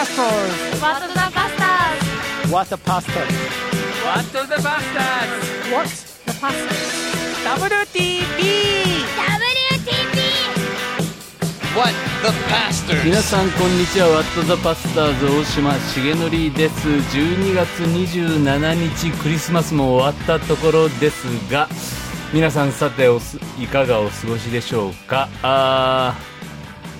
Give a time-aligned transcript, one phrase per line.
[0.00, 0.80] pastors?
[0.80, 3.34] What the Bastards What the pastors?
[4.02, 5.88] What the Bastards What
[6.24, 6.88] the pastors?
[7.44, 8.40] WTP
[11.76, 21.68] What the Pastors 皆さんこんにちはワットザパスターズ大島重則です12月27日クリスマスも終わったところですが
[22.32, 26.49] 皆さんさておすいかがお過ごしでしょうかあー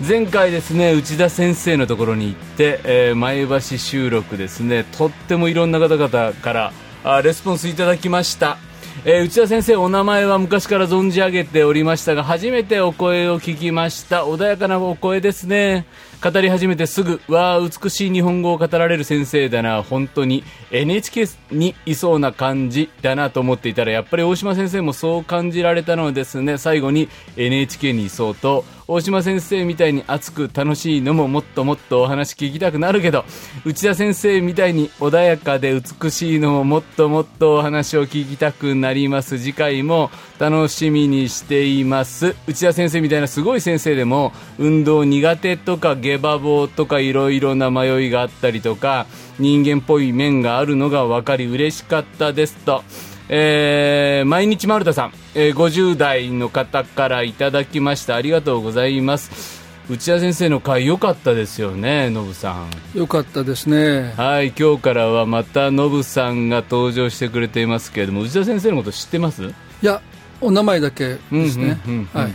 [0.06, 6.72] 前回ですね内田先生のところに行って、えー前橋収録ですねとってもいろんな方々から
[7.04, 8.56] あレスポンスいただきました。
[9.04, 14.24] えー内田先生、お名前は昔から存じ上げておりましたが初めてお声を聞きました。
[14.24, 15.84] 穏やかなお声ですね。
[16.22, 20.44] 語り始めてすぐわあ美しい日本語を語られる先生だな本当に。
[20.70, 26.58] NHK にいそうな感じだなと思っていたらやっぱり大島先生もそう感じられたのですね。
[26.58, 33.24] 最後に NHK にいそうと大島先生みたいに熱く楽しいのももっともっとお話聞きたくなるけど
[33.64, 39.38] 内田先生みたいに穏やかで美しいのももっともっとお話を聞きたくなります。
[39.38, 42.34] 次回も楽しみにしています。
[42.46, 49.06] 内田先生みたいなすごい先生でも運動苦手とか下馬棒とかいろいろな迷いがあったりとか
[49.38, 52.82] 人間っぽい面があるのが分かり嬉しかったですと。
[53.28, 58.16] えー毎日丸田さん、えー50代の方からいただきました。
[58.16, 59.60] ありがとうございます。
[59.88, 62.98] 内田先生の回良かったですよねノブさん。
[62.98, 64.14] よかったですね。
[64.16, 69.44] はい今日からはまたノブさんが登場してくれていますけれども内田先生のこと知ってます？
[69.44, 69.52] い
[69.82, 70.00] や、
[70.40, 71.78] お名前だけですね。
[72.12, 72.32] はい。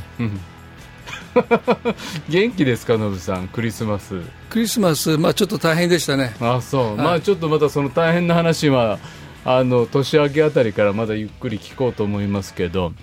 [1.35, 1.95] うん
[2.29, 4.21] 元気ですかノブさんクリスマス。
[4.49, 6.35] クリスマス、まあちょっと大変でしたね。
[6.39, 6.97] あそう、い。
[6.97, 8.99] まあちょっとまたその大変な話は
[9.43, 12.93] あの年明けあたりからまだゆっくり聞こうと思いますけど。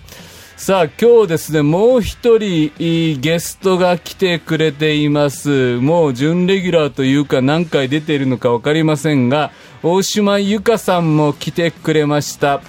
[0.55, 5.77] さあ今日ですねもう一人いいゲストが来てくれています。
[5.77, 9.51] もう準レギュラーというか何回出ているのか分かりませんが
[9.81, 12.61] 大島由香さんも来てくれました。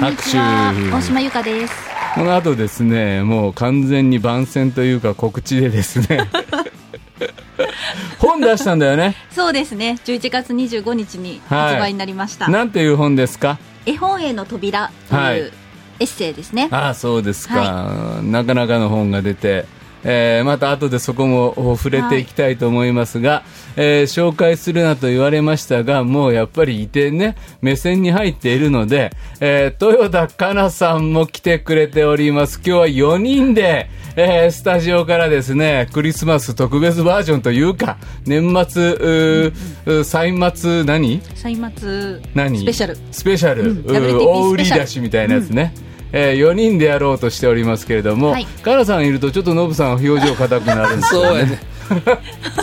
[0.00, 0.72] こんにちは。
[0.92, 6.20] 大島由香ですこの後ですねもう完全に番宣というか告知でですね。
[8.18, 9.14] 本出したんだよね？
[9.30, 9.98] そうですね。
[10.04, 13.58] 11月25日に発売になりました、なんていう本ですか？
[13.86, 15.38] 絵本への扉とはい。
[15.38, 15.52] いう
[16.00, 19.64] エッセイですね、ああそうですか、なかなかの本が出て、
[20.04, 23.42] えーまた後でそこもお触れていきたいと思いますが、
[23.76, 29.10] えー紹介するなと言われましたがもうやっぱりいてね目線に入っているので、
[29.40, 32.56] えー豊田香奈さんも来てくれております。
[32.64, 41.20] 今日は4人で、えースタジオからですねクリスマス特別バージョンというか年末う歳末何？
[41.34, 42.58] 歳末何？
[42.58, 42.98] スペシャル。
[43.10, 43.84] スペシャル、うん。
[43.86, 45.74] 大売り出しみたいなやつね、
[46.16, 51.60] え4人でやろうとしておりますけれども、はいカラさんいるとちょっとノブさんは表情硬くなるんですよねそうやね。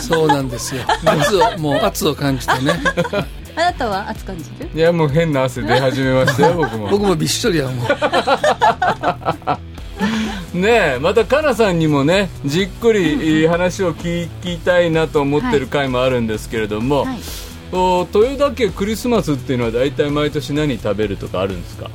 [0.00, 0.82] そうなんですよ。
[1.04, 2.72] 圧を、もう圧を感じてね。
[3.54, 4.68] あなたは熱感じる？
[4.74, 7.72] いやもう変な汗出始めましたよ僕も 僕もびっしょりやも
[10.54, 10.56] う。
[10.58, 17.18] ねえまたカナさんにもねじっくり話を聞きたいなと思ってる回もあるんですけれども、はい
[17.74, 21.88] お豊田家クリスマスっていうのは大体毎年何食べるとかあるんですか？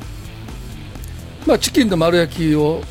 [1.48, 2.84] まあチキンの丸焼きを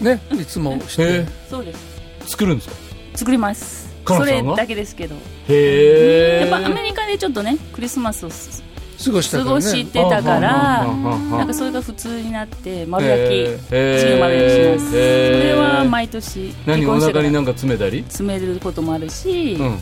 [0.00, 1.02] ね、いつもして。
[1.02, 1.26] へ。
[1.48, 1.78] そうです。
[2.22, 2.74] え作るんですか？
[3.14, 3.88] 作ります。
[4.06, 5.14] それだけですけど。
[5.48, 6.48] へえ。
[6.50, 8.62] やっぱアメリカでちょっとねクリスマスをす
[9.02, 9.70] 過ごした過ごからね。
[9.70, 13.34] してたからなんかそれが普通になって丸焼き
[13.74, 14.90] へーチキン丸焼きします。
[14.90, 18.02] それは毎年何お腹になんか詰めたり？
[18.02, 19.78] 詰めることもあるし、うん。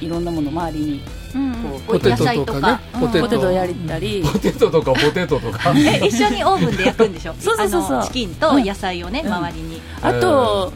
[0.00, 1.02] いろんなもの周りに
[1.86, 2.80] ポテト野菜とか。
[3.00, 3.24] ポテト。
[3.24, 4.22] ポテト焼いたり。
[4.32, 5.72] ポテトとかポテトとか。
[5.76, 7.34] え一緒にオーブンで焼くんでしょ？
[7.40, 9.32] そうそうそうチキンと野菜をね、うん。
[9.32, 9.80] 周りに。
[10.02, 10.72] あと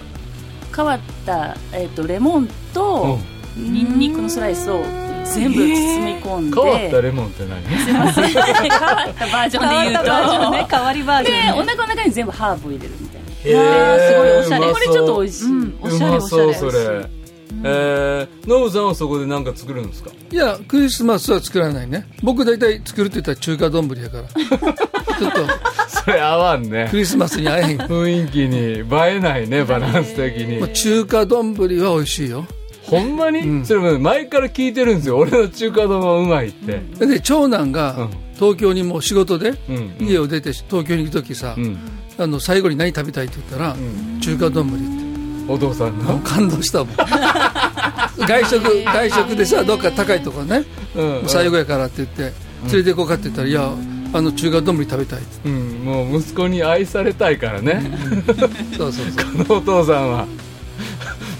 [0.74, 3.18] 変わった、えっとレモンと
[3.56, 4.82] ニンニクのスライスを
[5.24, 7.78] 全部包み込んで、変わったレモンって何？
[7.78, 8.24] すいません。
[8.28, 10.10] 変わったバージョンで言うと。
[10.10, 10.66] バージョンね。
[10.70, 13.60] 変わりバージョン、お腹の中に全部ハーブを入れるみたいな。
[13.60, 14.08] ー。
[14.08, 14.72] すごいおしゃれ。
[14.72, 15.74] これちょっと美味しい、うん。
[15.82, 16.54] おしゃれおしゃれ。
[16.54, 17.21] そうそれ
[17.64, 20.10] えー、ノブさんはそこで何か作るんですか？
[20.30, 22.06] いや、クリスマスは作らないね。
[22.22, 24.24] 僕大体作るって言ったら中華丼やから。
[25.18, 25.46] ちょっと。
[25.88, 26.88] それ合わんね。
[26.90, 27.78] クリスマスに会えへん。
[27.78, 28.84] 雰囲気に映
[29.16, 30.66] えないねバランス的に。
[30.72, 32.46] 中華丼は美味しいよ。
[32.84, 33.64] ほんまに、うん。
[33.66, 35.18] それ前から聞いてるんですよ。
[35.18, 36.80] 俺の中華丼はうまいって。
[37.06, 37.72] で、長男うん。
[37.72, 41.78] が東京にもう仕事でうん家を出て東京に行くときさう、ん。
[42.18, 43.76] あの、最後に何食べたいって言ったら、
[44.20, 45.01] 中華丼って。
[45.48, 46.18] お父さんもうの？
[46.24, 46.96] 感動したもん。
[48.26, 50.64] 外食外食でさどっか高いとこね。
[50.96, 52.22] うん最後やからって言って
[52.66, 53.70] 連れて行こうかって言ったらいや
[54.14, 55.48] あの中華丼食べたいって。
[55.48, 57.82] うんもう息子に愛されたいからね。
[58.76, 59.46] そうそうそう。
[59.46, 60.26] このお父さんは。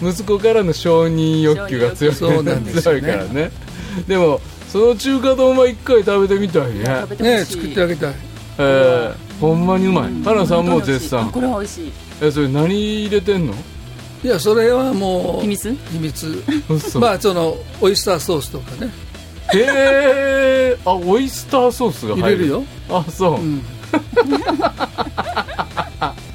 [0.03, 2.15] 息子からの承認欲求が強い。
[2.15, 3.01] そうなんですよね。
[3.01, 3.53] 強いからね。
[4.09, 6.85] でもその中華丼は一回食べてみたいね。
[7.03, 8.15] 食べてね作ってあげたい。
[8.59, 10.11] えー、ほんまにうまい。
[10.25, 11.31] 花さんも絶賛。
[11.31, 11.93] これは美味しい。
[12.21, 12.75] えそれ何
[13.05, 13.55] 入れてんの？
[14.25, 15.75] いやそれはもう秘密？
[15.91, 16.45] 秘密。
[16.69, 17.01] 嘘。
[17.01, 18.91] まあそのオイスターソースとかね。
[19.55, 19.59] へ
[20.75, 22.23] えあオイスターソースが入る。
[22.23, 23.63] 入れるよ、あそう、うん、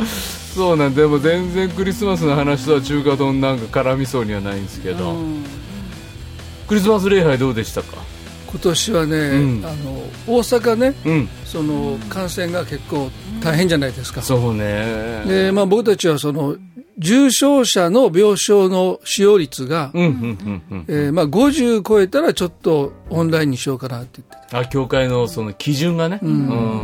[0.53, 5.43] そうなんでも全然クリスマスの話とは中華丼なんか絡みそうにはないんですけど、うん。
[6.67, 7.95] クリスマス礼拝どうでしたか？
[8.51, 9.65] 今年はね、うん。
[9.65, 11.29] あの大阪ねうん。
[11.45, 13.09] その感染が結構
[13.41, 15.23] 大変じゃないですか、そうね。
[15.25, 16.55] でまあ、僕たちはその
[16.97, 20.03] 重症者の病床の使用率が、まあ、
[21.27, 26.19] 50超えたらちょっとオンラインにしようかなって言ってて、あ教会のその基準がね。
[26.23, 26.29] うん。
[26.29, 26.33] う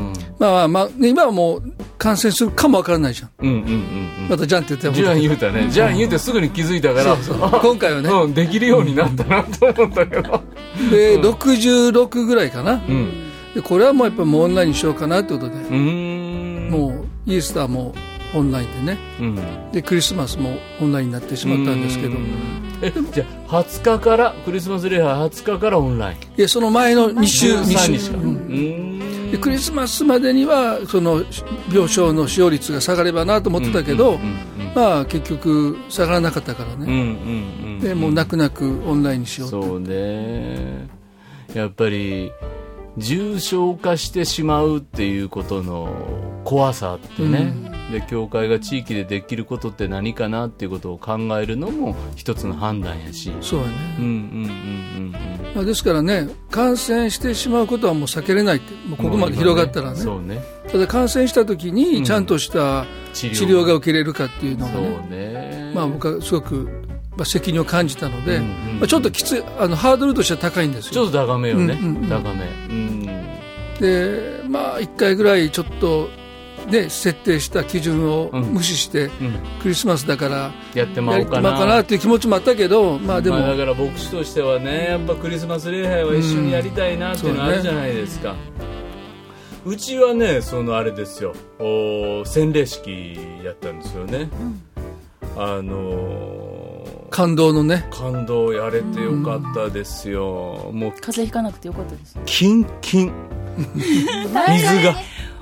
[0.09, 0.13] ん。
[0.37, 3.29] まあまあまあ、今はもう感染するかもわからないじゃん。
[3.39, 4.27] うんうんうん。
[4.29, 5.67] またじゃんって言ってじゃあ言うたね。
[5.69, 7.15] じゃあ言うてすぐに気づいたから
[7.59, 10.43] 今回はね、うん、できるようになったなと思ったけど。
[10.91, 13.31] で66ぐらいかな、うん。
[13.55, 17.93] でこれはもうやっぱもうオンラインにしようかなってことで、うもうイースターも
[18.33, 18.97] オンラインでね。
[19.19, 19.71] うん。
[19.71, 22.17] でクリスマスもオンラインになってしまったんですけど。
[23.13, 26.17] じゃあ20日からクリスマス礼拝20日からオンライン？
[26.37, 28.17] いやその前の2週2 13週日か？
[28.17, 29.31] ううん。
[29.31, 31.23] でクリスマスまでにはその
[31.71, 34.37] 病床の使用率が下がればなと思ってたけど、うんうん
[34.75, 37.79] まあ結局下がらなかったからうんうんね、うんうん。
[37.79, 40.89] でもう泣く泣くオンラインにしようとそうね。
[41.53, 42.31] やっぱり
[42.97, 47.53] 重症化してしまうっていうことの怖さってね、
[47.93, 53.31] で教会が地域でできることって何かなっていうことを考えるのも一つの判断やし。
[53.41, 59.97] そうやね、うんうんうんうんまあ、ですからね感染してしまうことはもう避けれないってもうここまで広がったらね。
[59.97, 60.41] そうね。
[60.67, 61.75] ただ感染した時うん。
[61.75, 66.67] にちゃんとした治治療が受けれるかっていうのがそうね、ねまあ、僕はすごく、
[67.15, 70.93] まあ、責任を感じたので、うんうんまあ、ちょっときついあのハードルとしては高いんですよ。
[70.93, 72.45] ちょっと高めよね、うんうんうん高め。
[72.69, 73.05] うん。
[73.79, 76.09] でまあ1回ぐらいちょっと
[76.67, 78.41] ね設定した基準をうん。
[78.53, 79.11] 無視して、うん。
[79.61, 81.55] クリスマスだからやってまおうかな。
[81.55, 88.35] うかなっていう気持ちもあったけどまあでも、まあ、だから牧師としてはねやっぱクリスマス礼拝は一緒にやりたいなっていうのはあるじゃないですか、
[89.65, 91.33] うちはねそのあれですよ。
[91.59, 94.29] お洗礼式やったんですよね、
[95.37, 96.63] あのー
[97.13, 97.85] 感動のね。
[97.91, 103.13] 感動やれてよかったですよ、もう風邪ひかなくてよかったですキンキン。
[103.75, 103.85] 水
[104.83, 104.95] が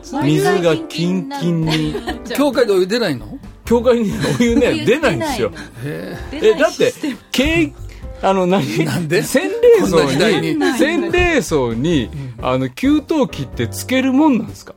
[0.03, 1.95] 水がキンキンに。
[2.35, 3.39] 教会でお湯出ないの？
[3.65, 5.15] 教会にお湯ね出ない。
[5.17, 5.51] んですよ。
[5.83, 6.53] へえ。
[6.55, 6.93] だって
[7.31, 7.73] け
[8.21, 8.85] あの何？
[8.85, 9.23] なんで？
[9.23, 12.09] 洗礼槽にに洗礼槽に、
[12.41, 14.75] あの給湯器ってつけるもんなんですか？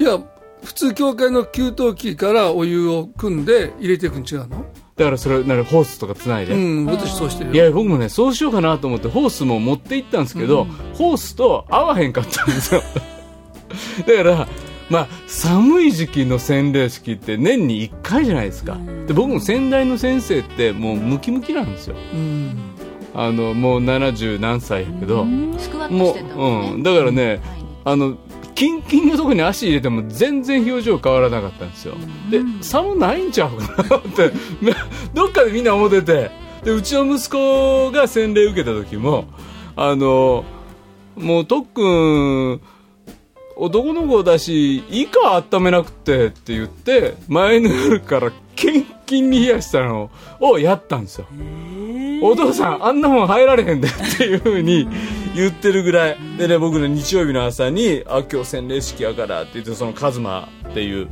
[0.00, 0.18] えいや
[0.62, 4.64] 普通教会の給湯器からお湯を汲んで入れていくん違うの？
[4.96, 7.54] だからそれなるホースとかつないで、うん私そうしてるよ。
[7.54, 10.64] いや僕もねそうしようかなと思ってホースも持って行ったんですけど、
[10.94, 12.82] ホースと合わへんかったんですよ
[14.06, 14.48] だから
[14.90, 21.96] まあ寒い時期の洗礼式って年に1回じゃないですか、で僕も先代の先生ってもうムキムキなんですよ。
[22.12, 22.56] うん
[23.14, 25.26] あのもう70何歳やけど、
[25.58, 27.40] スクワットもう、うん、だからね、
[27.84, 28.16] あの、
[28.54, 31.94] キンキンのとこに足入れても全然表情変わらなかったんですよ。
[32.30, 34.72] で、寒ないんちゃうかなって、め
[35.14, 36.30] どっかでみんな思ってて、
[36.64, 39.26] で、うちの息子が洗礼受けた時も、
[39.74, 40.44] あの、
[41.16, 42.60] もう、とっくん、
[43.58, 50.10] 男の子だし、いいか温めなくてって言って、前の夜からキンキンに冷やしたの
[50.40, 51.26] をやったんですよ。
[52.22, 54.88] お父さん、あんなもん入られへんでっていうふうに
[55.34, 56.16] 言ってるぐらい。
[56.38, 61.08] でね、僕ね、日曜日の朝に、あ、今日洗礼式やからって言って、そのカズマっていう、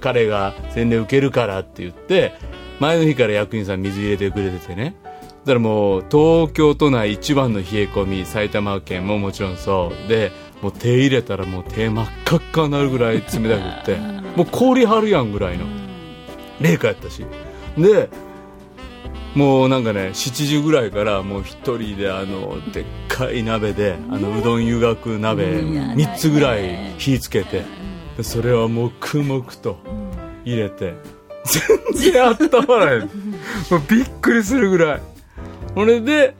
[0.00, 2.34] 彼が洗礼受けるからって言って、
[2.80, 4.96] 前の日から役員さん水入れてくれててね。
[5.44, 10.08] だからもう、東京都内一番の冷え込み、埼玉県ももちろんそう。
[10.08, 13.96] で、もう手入れたらもう手真っ赤っかになるぐらい冷たくって、
[14.36, 15.66] もう氷張るやんぐらいの。
[16.60, 17.24] 冷夏やったし。
[17.78, 18.10] で、
[19.34, 27.64] もうなんかね7時ぐらいからもう一人であのでっかい鍋であのうどん湯がく鍋3つぐらい火つけて
[28.16, 29.78] でそれは黙々と
[30.44, 30.94] 入れて。
[31.94, 33.00] 全然温まらへん。
[33.70, 35.00] もうびっくりするぐらい。
[35.74, 36.34] それで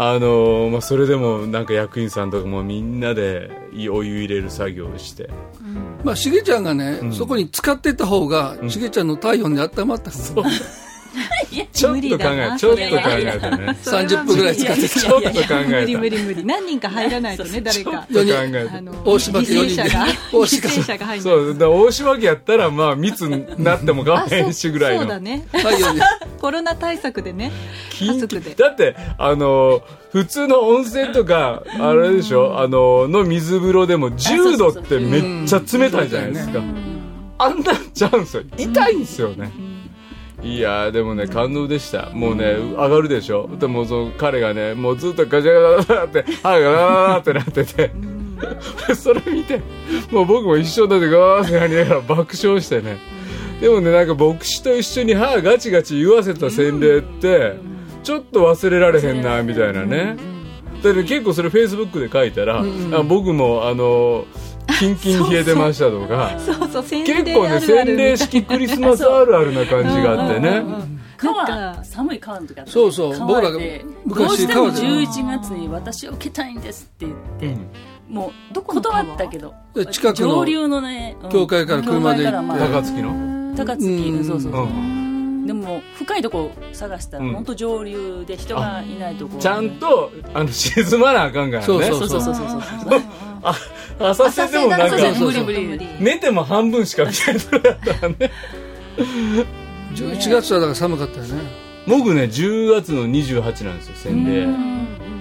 [0.00, 3.50] あのまあ、それでもなんか役員さんとかもみんなで
[3.90, 5.28] お湯入れる作業をして。
[6.04, 7.12] まあしげちゃんがね、ん。
[7.12, 8.70] そこに使ってた方が、ん。
[8.70, 10.50] しげちゃんの体温で温まったから、ね、
[11.72, 13.76] ちょっと考えな ちょっと考えたね。
[13.84, 16.44] 30分ぐらい使ってちょっと考え無理た無理無理。
[16.44, 18.76] 何人か入らないとね誰か ちょっと考えた。
[18.78, 20.06] あの大島家犠牲者が。
[20.06, 21.22] 四人で大島犠牲者が入る。
[21.22, 25.00] そうだ大島家やったらまあ密になっても我慢しぐらいの。
[25.00, 25.46] そうだね。
[26.40, 27.50] コロナ対策でね。
[28.56, 32.58] だってあの普通の温泉とかあれでしょ？
[32.58, 36.60] あのの水風呂でも10度ってめっちゃ冷たいじゃないですか。
[37.38, 37.60] あん。
[37.62, 37.76] なん。
[37.94, 39.50] ちゃうんですよ痛いんですよね
[40.42, 42.10] いやーでもね感動でした。
[42.10, 43.48] もうね上がるでしょ。
[43.58, 47.90] でもその彼がねもうずっとガチャガチャって歯がガラガラってなってて。
[48.94, 49.60] それ見て
[50.12, 52.98] もう僕も一緒になってガーってなりながら爆笑してね
[53.60, 57.56] でもねなんか牧師と一緒に歯ガチガチ言わせた洗礼って
[58.04, 60.16] ちょっと忘れられへんなみたいなね
[60.84, 64.24] だって結構それフェイスブックで書いたら、あ僕もあの
[64.78, 66.38] キンキンに冷えてましたとか。
[66.38, 70.62] そうそう洗礼結構ね洗礼式クリスマスあるあるな感じがあってね。
[71.16, 77.60] 川寒い川の時あったそうそう川僕らがで昔どうしても川で11月に私を受けたいんですって言って、
[78.08, 79.54] もうどこ断ったけど。
[79.74, 81.30] で近くの上流のね、うん。
[81.30, 82.58] 教会から車で行って。
[82.60, 83.54] 高槻の。
[83.56, 84.24] 高槻、うん。
[84.24, 85.46] そうそうそう、うん。
[85.46, 87.32] でも深いとこ探したらうん。
[87.32, 91.66] 本当上流で人がいないところちゃんとあの沈まなあかんからね。
[91.66, 92.46] そうそうそうそうそう。
[92.62, 93.02] そう
[93.42, 93.54] あ
[94.10, 94.96] 浅瀬でもなんか
[96.00, 98.30] 寝ても半分しか見えないとやったらね。
[99.94, 101.42] 11月はだから寒かったよね。
[101.86, 104.46] 僕ね10月の28なんですよ洗礼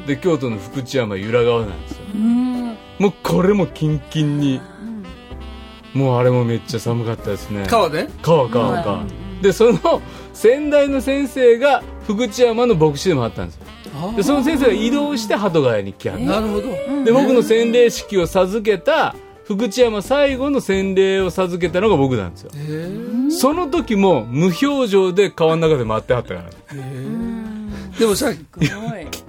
[0.08, 1.98] で京都の福知山由良川なんですよ。
[2.16, 2.78] うん。
[3.00, 4.62] もうこれもキンキンに。
[5.94, 7.66] もうあれもめっちゃ寒かったですね。
[7.68, 8.08] 川で？
[8.22, 9.06] 川川川。
[9.42, 10.02] でその
[10.34, 13.67] 先代の先生が福知山の牧師でもあったんですよ
[14.16, 17.04] でその先生が移動して鳩ヶ谷に来はったなるほど。
[17.04, 19.16] で僕の洗礼式を授けた
[19.46, 22.52] 福知山最後の洗礼を授けたのが僕なんですよ。
[22.54, 22.58] へ
[23.28, 26.50] えその時も無表情で川の中で待ってはったから。
[27.98, 28.32] でもさ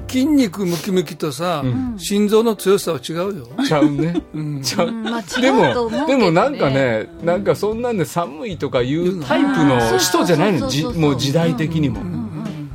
[0.09, 1.63] 筋肉ムキムキとさ、
[1.99, 4.23] 心臓の強さは違うよ、ちゃうね。
[4.35, 4.93] うん、ちゃう。
[4.93, 6.01] まあ違でうと思うけどね。
[6.01, 12.01] もでもなんかねなんかそんなんで寒いとかいうタイプの人じゃないのもう時代的にも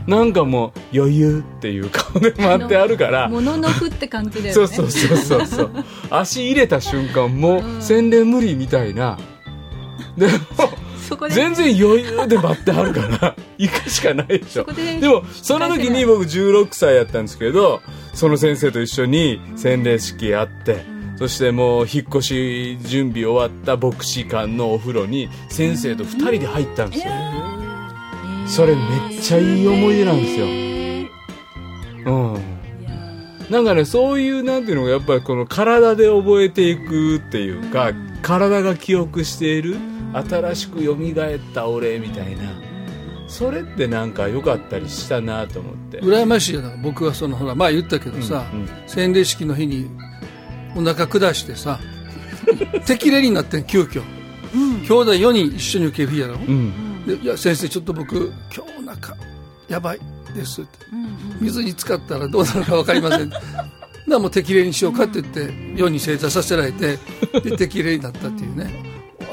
[0.08, 3.30] なんかもう余裕っていう顔で待ってあるから。
[3.30, 4.54] もののふって感じだよね。
[4.54, 5.72] そうそうそうそうそう。
[6.10, 9.18] 足入れた瞬間もう洗礼無理みたいな。
[10.18, 10.34] でも
[11.30, 13.36] 全然余裕で待ってはるから。
[13.58, 14.66] 行くしかないでしょ。
[14.66, 17.82] ででもその時に僕16歳やったんですけど
[18.14, 20.84] その先生と一緒に洗礼式やって、
[21.18, 27.14] そしてもう引っ越し準備終わった牧師館のお風呂に先生と2人で入ったんですよ、
[28.48, 30.46] それめっちゃいい思い出なんですよ。
[32.06, 32.44] うん。
[33.50, 39.78] なんかねそういうなんていうのがやっぱりこの体で覚えていくっていうか、体が記憶している
[40.14, 42.44] 新しく蘇った俺みたいな。
[43.28, 46.02] それってなんか良かったりしたなと思って。
[46.02, 48.70] 羨ましいよな僕はそのほら前言ったけどさ、うんうん。
[48.86, 49.90] 洗礼式の日に
[50.76, 51.80] お腹下してさ
[52.86, 54.04] 適齢になってん急遽、
[54.84, 59.16] 兄弟4人一緒に受ける日やろ、うんでいや先生ちょっと僕今日お腹
[59.68, 60.00] やばい
[60.36, 60.62] です。
[60.62, 60.72] って、
[61.40, 63.32] 水に浸かったらどうなるか分かりません。
[64.08, 66.98] なもう適齢にしようかって言って世に正座させられて
[67.42, 68.74] で適齢になったっていうね。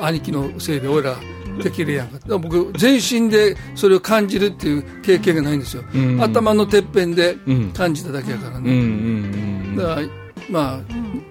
[0.01, 1.17] 兄貴のせいで俺ら
[1.63, 6.21] 適齢やんかだから僕全身でそれを感じるっていう経験がないんですよ、ん。
[6.23, 7.73] 頭のてっぺんでうん。
[7.73, 8.73] 感じただけやからうんうね、
[9.73, 10.09] んだから
[10.49, 10.81] まあ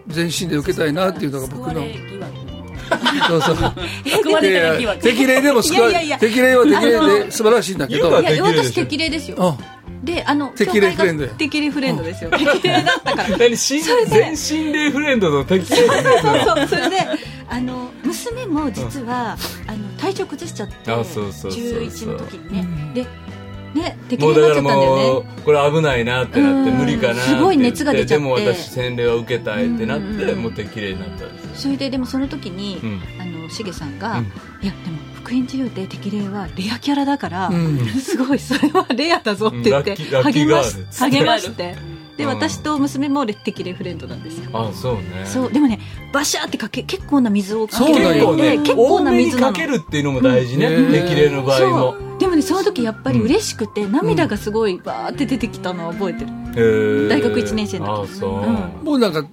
[0.08, 1.82] 全身で受けたいなっていうのが僕の
[3.28, 3.56] そうそう。
[4.06, 6.20] 救われたら疑いや惑適齢でも救わいやいやいや。
[6.20, 8.22] 適齢は適齢で素晴らしいんだけど。
[8.22, 9.38] いや私適齢ですよ。
[9.40, 9.58] あ
[10.04, 12.32] であの適齢フレンド適齢フレンドですよ。
[12.32, 13.30] 適齢だったから。
[13.38, 15.88] 何心全身霊フレンドの適正そう
[16.58, 16.98] そうそれで
[17.50, 21.62] あの娘も実はあの体調崩しちゃってあそうそうそうそう。
[21.62, 22.68] 11の時にね。
[22.94, 23.08] で
[23.82, 28.14] ね適もう齢にだからなっちゃったんだよもねうこれ危ないなってなってうん無理かなってすごい熱が出ちゃって。
[28.16, 30.42] でも私洗礼は受けたいってなってうん。
[30.44, 31.44] もう適齢になったんです。
[31.44, 33.02] よそれででもその時に、うん。
[33.22, 34.26] あのしげさんが、うん。
[34.62, 37.88] いやでも福音自由で適齢はレアキャラだから、うん。
[38.00, 40.76] すごいそれはレアだぞって言って、励まし
[41.12, 41.76] 励まして
[42.18, 42.30] で、うん。
[42.30, 44.50] 私と娘も適齢フレンドなんですよ。
[44.54, 45.02] あそうね。
[45.26, 45.80] そうでもね
[46.14, 48.58] バシャーってかけ結構な水をかけそうなんよてね。
[48.60, 49.54] 結構な水なの。
[49.54, 50.68] かけるっていうのも大事ね。
[50.68, 50.92] うん。
[50.92, 52.10] 適齢の場合も。
[52.20, 56.26] でもねその時やっぱり嬉しくて、涙がすごいバーって出てきたのを覚えて
[56.56, 58.12] る、大学一年生の時。
[58.12, 58.32] あそう。
[58.32, 58.86] うん。
[58.86, 59.26] もうなんか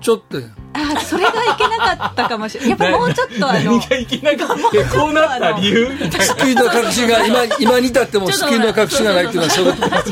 [0.00, 0.46] ちょっとや。
[0.74, 2.70] ああそれがいけなかったかもしれない。
[2.70, 4.98] やっぱりもうちょっとあの何がいけなかった？
[4.98, 5.88] こうなった理由？
[6.10, 9.86] 救いの確信が今 今に至っても救いの確信がないっていうのはそういうこと。
[9.88, 10.04] 8年8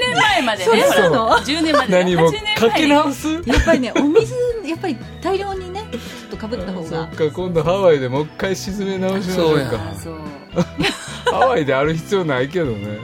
[0.00, 1.98] 年前までねそうなのほら10年までね。
[1.98, 3.28] 何も？8年かけ直す？
[3.44, 4.34] やっぱりねお水
[4.66, 6.00] やっぱり大量にねちょっ
[6.30, 6.90] とかぶった方が。
[6.90, 9.66] がそっか今度ハワイでもう一回沈め直しましょうそうや。
[9.66, 10.14] かあそう。
[11.30, 12.98] ハワイである必要ないけどね。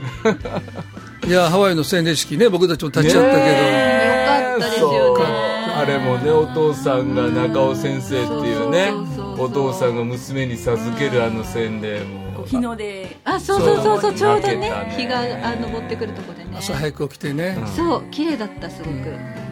[1.27, 5.46] いやハワイの洗礼式ね僕たちも立ち会ったけど、ねよかったですよね
[5.77, 8.93] あれもねお父さんが中尾先生っていうね
[9.39, 12.27] お父さんが娘に授けるあの洗礼も。
[12.47, 13.17] 日の出。
[13.25, 16.51] あそうそうそうそうちょうどね日があ昇ってくるとこでね。
[16.59, 18.95] 朝早く起きてね、そう綺麗だったすごく、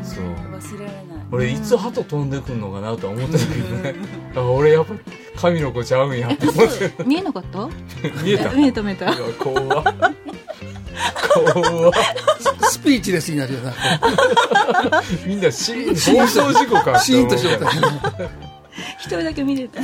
[0.02, 0.24] そう。
[0.24, 1.26] 忘れられない。
[1.32, 3.94] 俺いつ鳩飛んでくんのかなとは思ってたけどね。
[4.36, 4.94] あ俺やっぱ
[5.40, 6.92] 神の子ちゃうんやって思って。
[7.04, 7.68] 見えなかっ た？
[8.22, 8.50] 見えた。
[8.50, 9.06] 見えた見えた。
[9.06, 9.84] いや怖っ怖っ
[12.62, 13.72] スピーチレスになるよな
[15.26, 17.70] みんなシーン放送事故かシーンとしてた
[19.00, 19.80] 一人だけ見れた。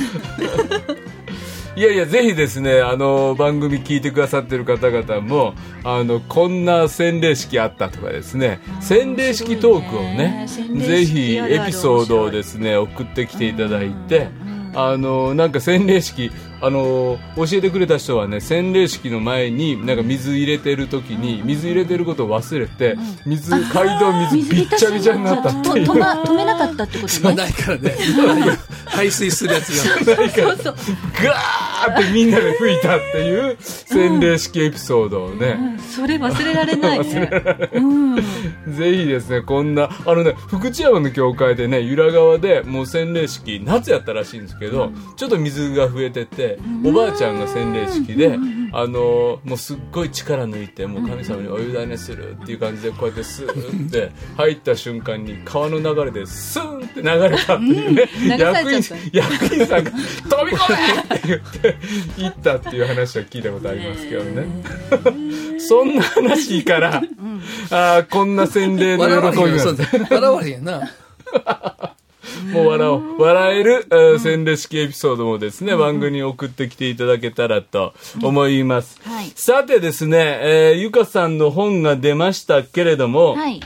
[1.73, 5.53] いやいやぜひですねあの番組聞いてくださってる方々も
[5.85, 10.85] あのこんな洗礼式あったとかですね洗礼式トークをねね。
[10.85, 14.27] ぜひエピソードをですね送ってきていただいて
[14.75, 16.29] あのなんか洗礼式
[16.61, 25.85] あの教えてくれた人はね洗礼式の前になんか水入れてる時に水入れてることを忘れて水街道水びっちゃびちゃになったっていう。
[25.85, 27.35] と止ま止めなかったってことね。
[27.41, 27.95] ないからね。
[28.85, 30.75] 排水するやつがそうそう
[31.23, 37.29] ガーってみんなで吹いたっていう洗礼式エピソードをね、それ忘れられないね。
[37.73, 38.15] うん。
[38.15, 38.21] ぜ
[38.95, 46.50] ひですね、こんな、あのね、福知山の教会でね、由良川でもう洗礼式、夏やったらしいんですけど、ちょっと水が増えてて、
[46.85, 48.37] おばあちゃんが洗礼式で、
[48.73, 58.81] あの、もうすっごい力抜いて、もう神様にお委ねするっていう感じで、こうやってスーって入った瞬間に、川の流れでスーンって流れたっていうね、流され役員
[59.11, 61.77] 役員さんが、飛び込めって言って、
[62.17, 64.47] 行ったっていう話は聞いたことありますけどね。
[65.59, 67.03] そんな話から、
[67.71, 69.45] あーこんな洗礼の喜びが。
[69.45, 69.85] れへんよそんな。
[70.09, 70.91] 笑われへんな
[72.53, 73.21] もう笑おう。
[73.21, 78.99] 笑える、えー洗礼式エピソードもですね、番組に送ってきていただけたらと思います。
[79.03, 79.31] はい。
[79.35, 83.59] さてですね、えーゆかさんの本が出ましたけれども、はい。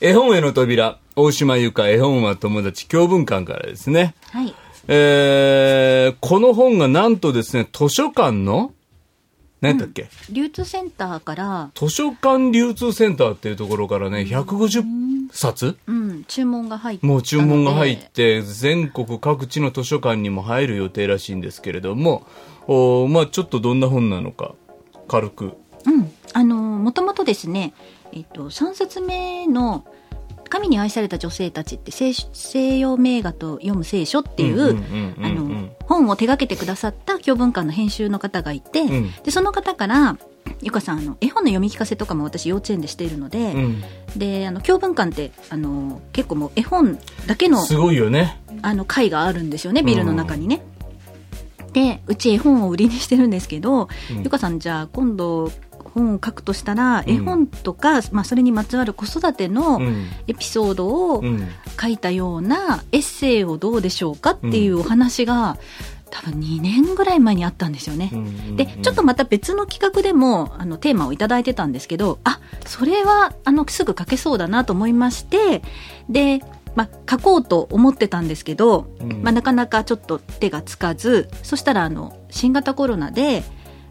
[0.00, 4.54] 絵本への扉、大島ゆか絵本は友達教文館からですね、はい。
[4.88, 8.72] えーこの本がなんとですね、図書館の、
[9.60, 15.76] 何だっけ、流通センターから、図書館流通センターっていうところからね、150冊？
[15.86, 22.26] うん、注文が入ったもう注文が入って、全国各地の図書館にも入る予定らしいんですけれども、
[22.66, 24.54] おまあちょっとどんな本なのか、
[25.08, 25.52] 軽く。
[25.84, 27.74] うん、あのもともとですね、
[28.12, 29.84] えっと、3冊目の
[30.50, 34.76] 「神に愛された女性たち」って西西洋名画と読む聖書っていう
[35.86, 39.10] 本を手掛けてくださった教文館の編集の方がいて、ん。
[39.22, 40.18] でその方から
[40.60, 43.82] ゆかさんあの絵本の読み聞かせとかも私幼稚園でしているので、うん。
[44.16, 48.40] であの教文館ってあの結構もう絵本だけのすごいよね。
[48.62, 50.62] あの会があるんですよねビルの中にね、
[51.72, 54.22] でうち絵本を売りにしてるんですけど、うん。
[54.22, 55.50] ゆかさんじゃあ今度
[55.94, 60.06] 本を書くとしたら絵本とか、まあ、それにまつわる子育てのうん。
[60.26, 61.48] エピソードをうん。
[61.80, 65.56] 書いたようなエッセイをどうでしょうかっていうお話が、
[66.10, 68.10] 多分2年ぐらい前にあったんですよね。
[68.12, 75.62] うんでちょっとまた別の企画でもあのテーマをいただいてたんですけどあそれはあのすぐ書けそうだなと思いまして
[76.08, 76.40] で、
[76.74, 83.44] まあ、書こうと思ってたんですけど、うんまあ、なかなかちょっと手がつかずそしたらあの新型コロナで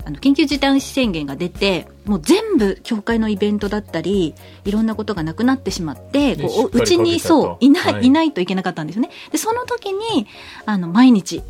[0.05, 4.33] あの緊急事態宣言が出てもう全部教会のイベントだったり
[4.65, 8.05] いろんなことがなくなってしまってでこううちにそういない、はい。
[8.05, 9.09] い、ないといけなかったんですよね。
[9.31, 10.27] でその時に
[10.65, 11.43] あの毎日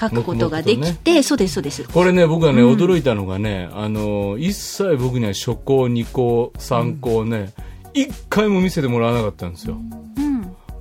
[0.00, 1.84] 書くことができ黙て、そうですそうです。
[1.84, 2.74] これね、僕はね、うん。
[2.74, 7.52] 驚いたのがね、あの、一切僕には初稿、二稿、三稿ね、
[7.94, 9.76] 一、回も見せてもらわなかったんですよ。
[10.16, 10.21] うん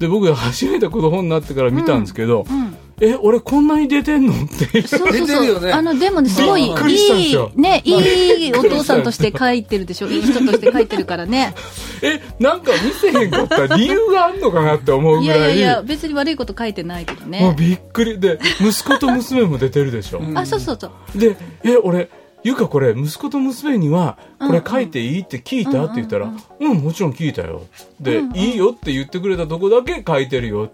[0.01, 4.87] で、僕が初めてこの本になってから見たんですけど、うんえ、俺こんなに出てんのっていう。
[4.87, 10.07] そうそうそう出てるよねあの、でもね、すごい、いよい、ね、いいお父さんとして書いてるでしょ。
[10.07, 11.55] いい人として書いてるからね。
[12.03, 15.39] え、なんか見せへんかった理由があんのかなって思ういぐらい。
[15.39, 17.55] やいやいや、別に悪いこと書いてないけどもうね。
[17.57, 20.21] びっくりで、息子と娘も出てるでしょ。
[20.35, 21.17] あ、そうそうそう。
[21.17, 22.07] で、え、俺、
[22.43, 25.85] ゆかこれ、息子と娘には、これ書いていいって聞いた？
[25.85, 27.63] って言ったら、うん、もちろん聞いたよ。
[27.99, 30.71] で、いいよって言ってくれたとこだけ書いてるよ。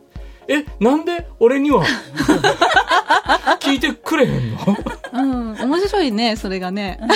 [0.47, 1.83] え、なんで俺には、
[3.59, 4.57] 聞いてくれへんの？
[5.13, 6.99] うん、面白いね、それがね。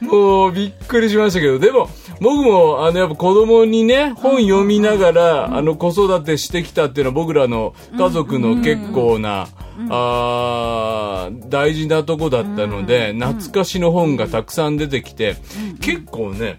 [0.00, 9.48] もうびっくりしましたけど、でも、僕も、あの、やっぱ子供にね、本読みながら、あの、子育てしてきたっていうのは僕らの家族の結構な、
[9.90, 15.36] あー大事なとこだったので、懐かしの本がたくさん出てきて、
[15.80, 16.58] 結構ね、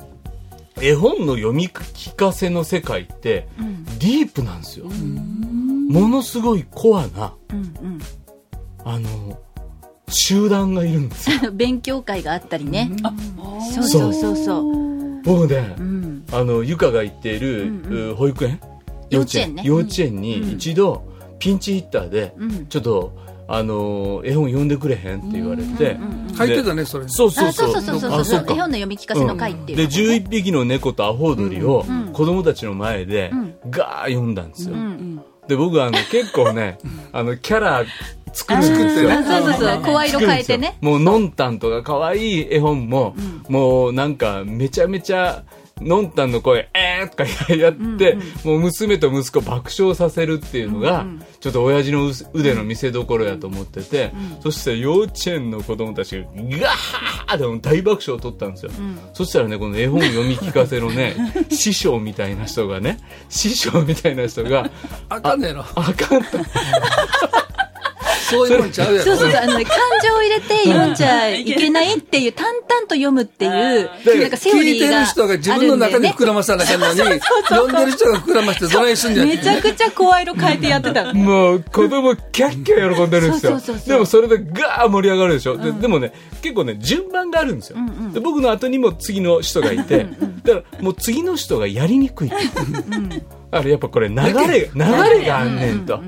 [0.82, 3.48] 絵本の読み聞かせの世界って、
[4.00, 4.86] ディープなんですよ。
[4.86, 8.00] ものすごいコアな、うん
[8.86, 9.38] あの、
[10.08, 12.92] 集団がいるんです 勉強会があったりね。
[13.04, 13.14] あ
[13.74, 14.36] そうそうそう。
[14.36, 14.99] そう
[15.30, 16.26] 僕ね、うん。
[16.32, 18.60] あの、ゆかが行っている、うんう保育園？
[19.10, 19.64] 幼稚園ね。
[19.64, 20.22] 幼稚園。
[20.22, 21.04] に一度、
[21.38, 22.66] ピンチヒッターで、うん。
[22.68, 23.14] ちょっと、
[23.48, 25.98] あの、絵本読んでくれへんって言われて、
[26.38, 27.08] 書いてたねそれ。
[27.08, 27.70] そうそうそう。
[27.70, 28.20] あそうそうそうそう。
[28.22, 33.56] あそうか絵本の読み聞かせの会っていうでのがね11匹の猫とアホウドリをうん子供たちの前でうん。
[33.70, 35.22] ガー読んだんですよ、うん。
[35.48, 36.78] で僕あの結構ね
[37.12, 37.84] あのキャラ
[38.34, 39.12] 作るんですよ。
[39.12, 39.82] あそうそうそう。
[39.82, 40.78] 声色変えてね。
[40.82, 43.16] もうのんたんとか可愛い絵本も、
[43.48, 45.44] もうなんかめちゃめちゃ
[45.82, 51.06] のんたんの声、えーとかやって、もう娘と息子爆笑させるっていうのが、
[51.40, 54.12] ちょっと親父の腕の見せ所やと思ってて、
[54.42, 58.72] そして幼稚園の子供たちが、ガーってもう大爆笑を取ったんですよ。
[59.14, 61.16] そしたらね、この絵本読み聞かせのね、
[61.50, 64.70] 師匠みたいな人がね、師匠みたいな人が、
[65.08, 65.66] あかんねやろ。
[65.76, 66.38] あかんと。
[68.30, 69.06] そういうもんちゃうやろ。
[69.06, 75.28] そうそうそう、あのね、感情を入れて読んじゃいけないっていう、淡々と読むっていう、なんかセオ聞いてリーがあるんだよね。
[75.28, 77.00] る人が自分の中で膨らまさなきゃなのに、
[77.48, 81.14] 読んでる人が膨らましてどないすんじゃんめちゃくちゃ声色変えてやってたの。
[81.14, 83.60] もう子供キャッキャ喜んでるんですよ。
[83.88, 87.78] でもそれでガー盛り上がるでしょ、ででもね結構ね順番があるんですよ、
[88.14, 90.08] で僕の後にも次の人がいて。
[90.44, 92.44] だからもう次の人がやりにくい、だか
[93.52, 94.82] らやっぱこれ流れ流
[95.20, 95.40] れが。
[95.40, 96.00] あんねんと。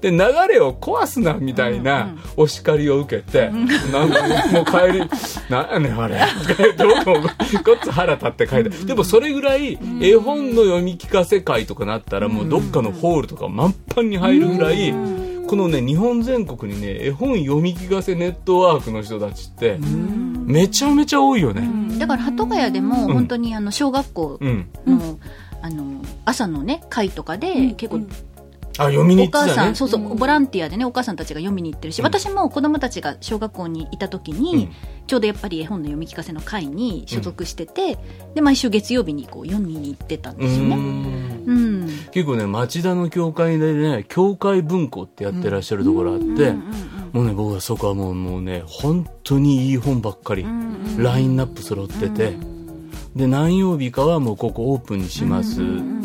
[0.00, 3.50] で流れを壊すなみたいなお叱りを受けて、
[3.92, 5.04] なんかもう帰り
[5.50, 6.20] 「なんやねんあれ」
[6.76, 7.28] どうも
[7.64, 14.94] こっつ腹立って書いて、でもそれぐらい絵本の読み聞かせ会とかなったらもうどっかのホールとか満帆に入るぐらい、
[15.46, 19.78] このね日本全国にね絵本読み聞かせネットワークの人たちって
[20.50, 21.68] めちゃめちゃ多いよね。
[21.98, 25.18] だから、鳩ヶ谷でも、本当にあの、小学校うん、の、
[25.62, 28.00] あの、朝のね、会とかで、結構、
[28.80, 29.74] あ読みにお母さん、行ってたね。
[29.74, 34.72] そうそう、ボランティアでね、お母さんたちが読みに行ってるし、私も子供たちが小学校にいた時に、うん。
[35.06, 37.98] ちょうどやっぱり絵本の読み聞かせの会に所属してて、
[38.34, 40.76] で、毎週月曜日にこう読みに行ってたんうですよね。
[40.76, 41.44] ん。
[41.46, 41.88] うん。
[42.12, 46.52] 結構ね町田の教会でね教会文庫ってやってらっしゃるところあって、
[47.12, 50.46] もうね僕はそこはもうもうね本当にいい本ばっかり、
[50.96, 52.36] ラインナップ揃ってて、
[53.14, 55.62] で何曜日かはもうここオープンにします、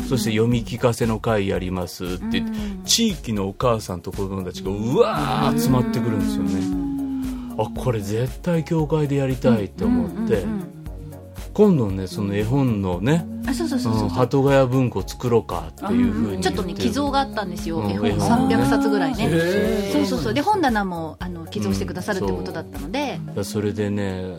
[0.08, 10.44] そして読み聞かせの会やりますって言って、地域のお母さんと子供たちがうわー集まってくるんですよね、あこれ絶対教会でやりたいって思って、
[11.54, 17.78] 今度ねその絵本のね、鳩ヶ谷文庫作ろうかっていうふうにちょっとね、寄贈があったんですよ。
[17.78, 17.90] うん。
[17.90, 19.28] 絵本絵本300冊ぐらいね。
[19.30, 20.34] へそうそうそう。
[20.34, 24.36] で、本棚も、あの、寄贈してくださるってことだったので、それでね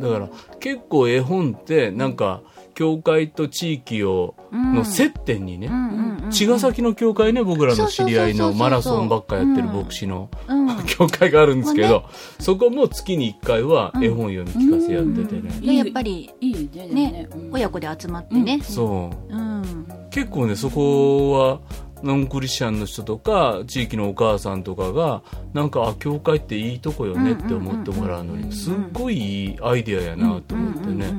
[0.00, 2.42] だから結構絵本ってなんか
[2.74, 5.70] 教会と地域をの接点にね。
[6.30, 10.70] 茅ヶ崎の教会ね僕らの知り合いのマラソンばっかやってる牧師のうん。
[10.86, 12.04] 教会があるんですけど、
[12.38, 18.60] そこも月に1回は絵本読み聞かせやっててね、で、やっぱり、いいねね、親子で集まってね。
[18.62, 19.34] そう。
[19.34, 19.86] うん。
[20.10, 21.60] 結構ねそこは
[22.02, 31.12] ノンクリスチャンの人とか地域のお母さんとかがなんかあ教会っていいとこよねって思ってもらうのにすっごいいいアイデアやなと思ってね、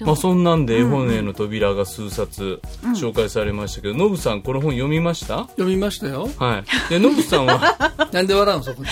[0.00, 2.60] まあ、そんなんで絵本への扉が数冊
[2.94, 5.40] 紹介されましたけど、ノブさんこの本読みました？
[5.48, 6.28] 読みましたよ。
[6.38, 6.90] はい。
[6.90, 7.60] でノブさんは？
[8.12, 8.82] なんで笑うんそこ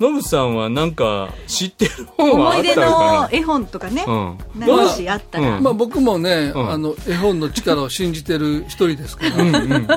[0.00, 4.38] ノブさんはなんか知ってる本はあ思い出ったの絵本とかね、なうん。
[4.60, 5.62] もしあったら、うん。
[5.62, 6.70] まあ僕もね、うん。
[6.70, 9.88] あの絵本の力を信じてる一人ですから、うんうん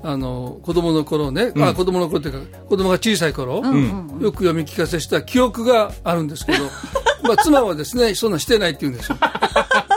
[0.00, 4.18] あの子供の頃ね、あ子供の頃っていうか子供が小さい頃、ん。
[4.20, 6.64] よく読み聞かせした記憶があるんですけど、
[7.26, 9.18] まあ妻はですねそんなんしてないって言うんですよ。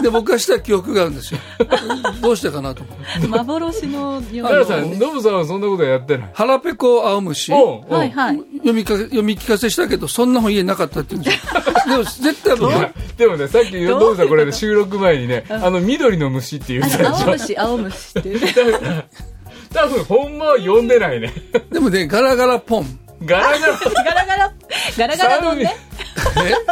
[0.01, 1.39] で僕はした記憶があるんですよ。
[2.21, 3.27] どうしてかなと思って。
[3.27, 6.29] 幻のよ原さんノブさんはそんなことやってない？
[6.33, 7.51] 腹ペコ青虫。
[7.51, 8.37] はいはい。
[8.57, 12.71] 読みか読み聞かせしたけどそんな本家なかったって言うんですよ でも絶対僕
[13.17, 18.31] でもねさっきノブさんこれで収録前にねあの緑の虫って言ってた青虫、青虫って。
[19.73, 21.33] 多分ほんまは読んでないね
[21.71, 23.73] でもねガラガラポンガラガラ
[24.03, 24.53] ガラガラ、
[24.97, 25.75] ガラガラ丼ね。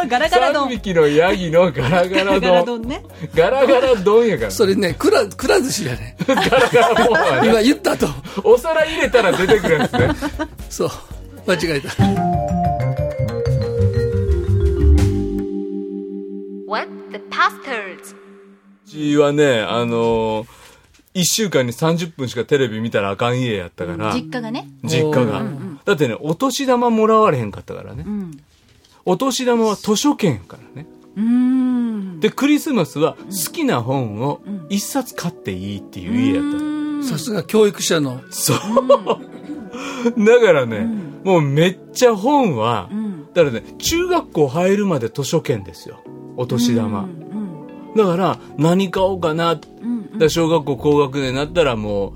[0.08, 0.68] ガラガラ3丼。
[0.70, 3.02] 匹のヤギのガラガラガラ丼丼ね。
[3.34, 8.06] ガラガラ丼やからそれねくらくら寿司やね ガラガラ丼はね今言ったと
[8.44, 10.08] お皿入れたら出てくるやつね
[10.68, 10.90] そう
[11.46, 11.88] 間違えた
[16.66, 18.14] What the bastards?
[18.86, 20.46] うちはねあのー、
[21.14, 24.68] 1週間に30分しかテレビ見たらあかん家やったから実家がね。
[24.84, 25.42] 実家が
[25.84, 28.40] だってねお年玉もらわれへんかったからねうん。
[29.10, 30.86] お年玉は図書券やからね。
[31.16, 32.20] うーん。
[32.20, 36.64] でクリスマスは好きな本を一冊買っていいっていう家やった。
[36.64, 38.20] のさすが教育者の。
[38.30, 38.56] そう。
[40.24, 40.88] だからね、
[41.24, 43.26] もうめっちゃ本は、うん。
[43.34, 45.98] だからね、中学校入るまで図書券ですよ。
[46.36, 47.02] お年玉。
[47.02, 47.16] うん
[47.96, 49.58] だから、何買おうかな。
[50.16, 52.12] だ小学校高学年になったらもう、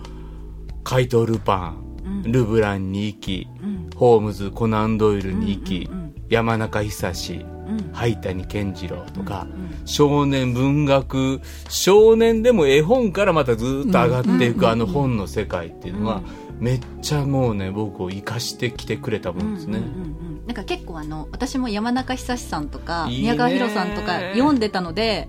[0.84, 3.90] 怪盗ルパン、ルブランに行き、うん。
[3.96, 6.03] ホームズ、コナンドイルに行き、うんうん
[6.34, 7.92] 山中久志、うん。
[7.92, 9.46] 灰谷健次郎とか、
[9.84, 16.22] 少年文学、少年でも絵本からまたずーっと上がっていくあの本の世界っていうのは、
[16.58, 19.78] めっちゃもうね、僕を生かしてきてくれたもんですね。
[19.78, 25.26] うんうんうんなんか結構あの私も山中久志さんとかいいね宮川博さんとか読んでたので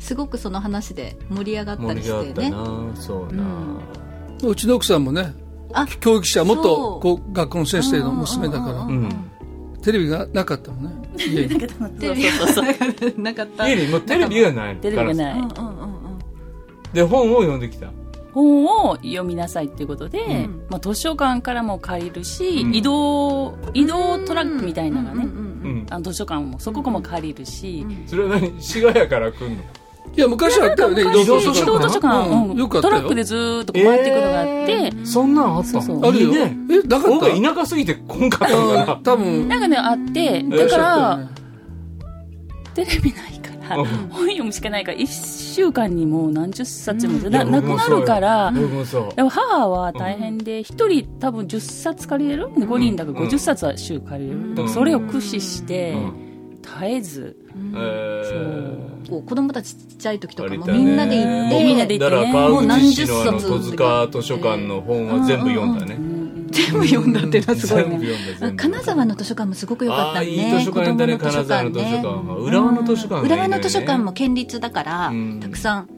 [0.00, 3.44] すごくその話で盛り上がった盛りり上がったしてねな、そうな、
[4.42, 5.34] うちの奥さんもね
[5.72, 8.80] あ教育者元こう学校の先生の娘だから。
[8.80, 9.30] うん。
[9.86, 10.90] テレビがなかったもんね。
[11.16, 11.48] 家に。
[11.48, 13.68] テレテレビそうそうそうなかった。
[13.68, 15.48] 家にもうテレビがないのテレビがない。
[16.92, 17.92] で、本を読んできた。
[18.32, 20.66] 本を読みなさいっていうことで、うん。
[20.68, 22.74] まあ、図書館からも借りるし、うん。
[22.74, 25.28] 移動移動トラックみたいなのがね。
[25.90, 28.60] あの図書館もそこも借りるし、それは何？
[28.60, 29.62] 滋賀屋から来んの？
[30.14, 36.32] いや昔あったよね昔移動図書館トラックでずーっとこう回っていくのがあって、そんなんあったあるよ。
[36.34, 36.48] え
[36.88, 37.08] なかった？
[37.08, 39.02] 僕が田舎すぎて来んかなうん。
[39.02, 40.48] 多分なんかねあってん。
[40.50, 41.28] だかいら
[42.74, 43.84] テレビないから、うん。
[43.84, 48.52] 本読むしかないから1週間にもう何十冊も、ななくなるから、
[49.28, 52.48] 母は大変で、一人多分10冊借りれる？
[52.58, 54.50] で ?5 人だから50冊は週借りれる。
[54.54, 56.12] だからそれを駆使してう、
[56.66, 57.36] 絶えず、
[57.74, 62.32] えこう子供たちちっちゃい時とかもみんなで行ってみんなで行ってね。
[62.32, 65.98] もう何十冊戸塚図書館の本は全部読んだね。
[66.50, 67.98] 全部読んだっていうのはすごいね。
[68.56, 70.26] 金沢の図書館もすごく良かったね。
[70.28, 72.36] いい図書館だね、金沢の図書館は。
[72.38, 73.28] 浦和の図書館ね。
[73.28, 75.40] 浦和の図書館も県立だから、うん。
[75.40, 75.88] たくさん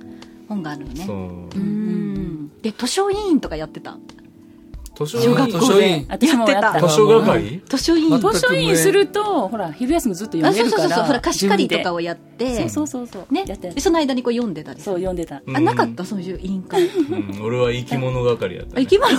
[0.48, 1.04] 本があるのね。
[1.06, 1.16] そう。
[1.16, 2.50] うん。
[2.62, 3.98] で図書委員とかやってた
[4.98, 6.04] 図書小学校で。
[6.08, 6.80] 私もやった。
[6.88, 7.60] 図書係？
[7.68, 10.82] 図書委員ま図書委員すると、ほら、昼休みずっと読あめるから。
[10.82, 11.06] そうそうそうそう。
[11.06, 11.96] ほら貸し借りとかを。
[11.96, 12.68] をやって。
[12.68, 13.32] そうそうそうそう。
[13.34, 13.44] ね
[13.78, 15.42] その間にこう読んでたりすそう、る読んでた。
[15.46, 15.56] うん。
[15.56, 16.04] あなかった？
[16.04, 16.86] そういう委員会。
[16.86, 17.42] うん。
[17.42, 19.10] 俺は生き物係やった生き物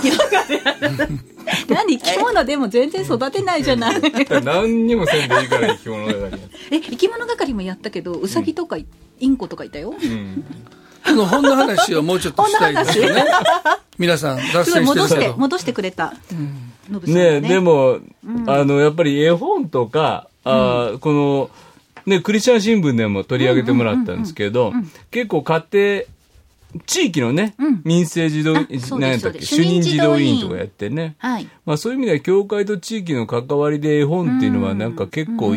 [1.68, 4.00] 何生き物でも全然育てないじゃない。
[4.44, 6.38] 何にもせんでいいから生き物係。
[6.70, 8.86] え生き物係もやったけどウサギとかイ
[9.26, 9.94] ンコとかいたよ。
[10.00, 10.44] うん。
[11.04, 13.24] この本の話をもうちょっとしたいですよね。
[13.98, 16.14] 皆さん脱すごい線して戻してるけど戻してくれた
[17.06, 17.40] ね。
[17.40, 17.98] でも、
[18.46, 21.50] あの、やっぱり絵本とか、あーこの、
[22.06, 24.72] ね、クリスチャン新聞でも取り上げてもらったんですけど、
[25.10, 26.02] 結構家庭、
[26.86, 27.82] 地域のね、うん。
[27.84, 31.16] 民生児童、あそうです何やったっけ、主任児童委員とかやってね。
[31.18, 31.48] はい。
[31.66, 35.56] まあそういう意味では、教会と地域の関わりで絵本っていうのはなんか結構、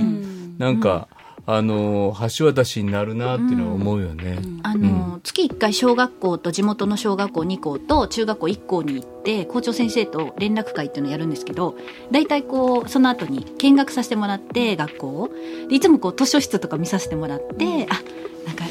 [0.58, 1.08] なんか、
[1.46, 4.40] あの、橋渡しになるなっていうのは思うよね。
[4.64, 11.76] あの、月1回小学校と地元の小学校2校と中学校1校に行って校長先生と連絡会っていうのをやるんですけど
[12.12, 15.30] 大体こうその後に見学させてもらって学校を。
[15.70, 18.02] でいつもこう図書室とか見させてもらって、あ
[18.46, 18.66] なんか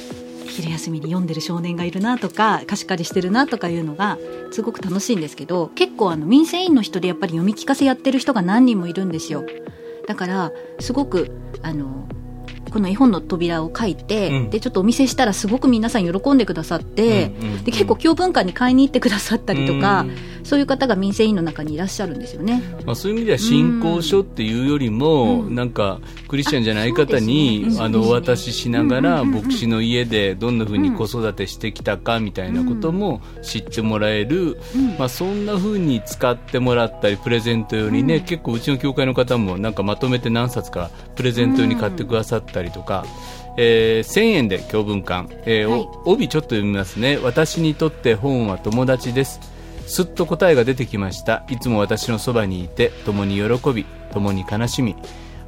[0.46, 4.18] 昼休みに読んでる少年がいるなとか貸し借りしてるなとかいうのが
[4.50, 9.44] すごく楽しいんですけど結構あの民生委員の人でやっぱり読み聞かせやってる人が何人もいるんですよ。
[10.06, 11.30] だからすごく
[11.62, 12.06] あの
[12.72, 14.50] この絵本の扉を書いて、うん。
[14.50, 17.64] でちょっとお見せしたらすごく皆さん喜んでくださって、うんうんうん。
[17.64, 22.62] で結構教文館に買いに行ってくださったりとか、うんそういう方が民生委員の中にいらっしゃるんですよね。
[22.84, 27.88] まあ、そういう意味では信仰書っていうよりも、なんかクリスチャンじゃない方にあ、ね。
[27.90, 34.58] のお渡ししながら、牧師の家でどんなふうに子育てしてきたかみたいなことも知ってもらえる、
[34.98, 43.04] まあ、そんなふうに使ってもらったりプレゼント用にね、結構うちの教会の方もなんかまとめて何冊かプレゼント用に買ってくださったりとか。
[43.56, 45.88] えー1000円で教文館、えーおはい。
[46.04, 47.18] 帯ちょっと読みますね。
[47.22, 49.40] 私にとって本は友達です。
[49.86, 51.44] すっと答えが出てきました。
[51.50, 54.96] いつも私のそばにいて共に喜び共に悲しみ。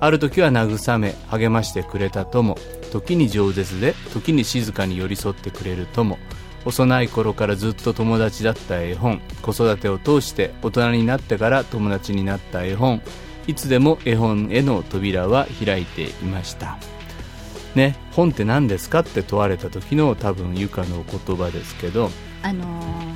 [0.00, 2.58] ある時は慰め励ましてくれた友。
[2.92, 6.18] 時に饒舌で時に静かに寄り添ってくれる友。
[6.66, 9.20] 幼い頃からずっと友達だった絵本。
[9.42, 13.00] 子育てを通して大人になってから友達になった絵本。
[13.46, 16.78] いつでも絵本への扉は開いていました
[17.74, 22.10] ね本って何ですかって問われた時の多分ゆかの言葉ですけど。
[22.42, 23.14] あのー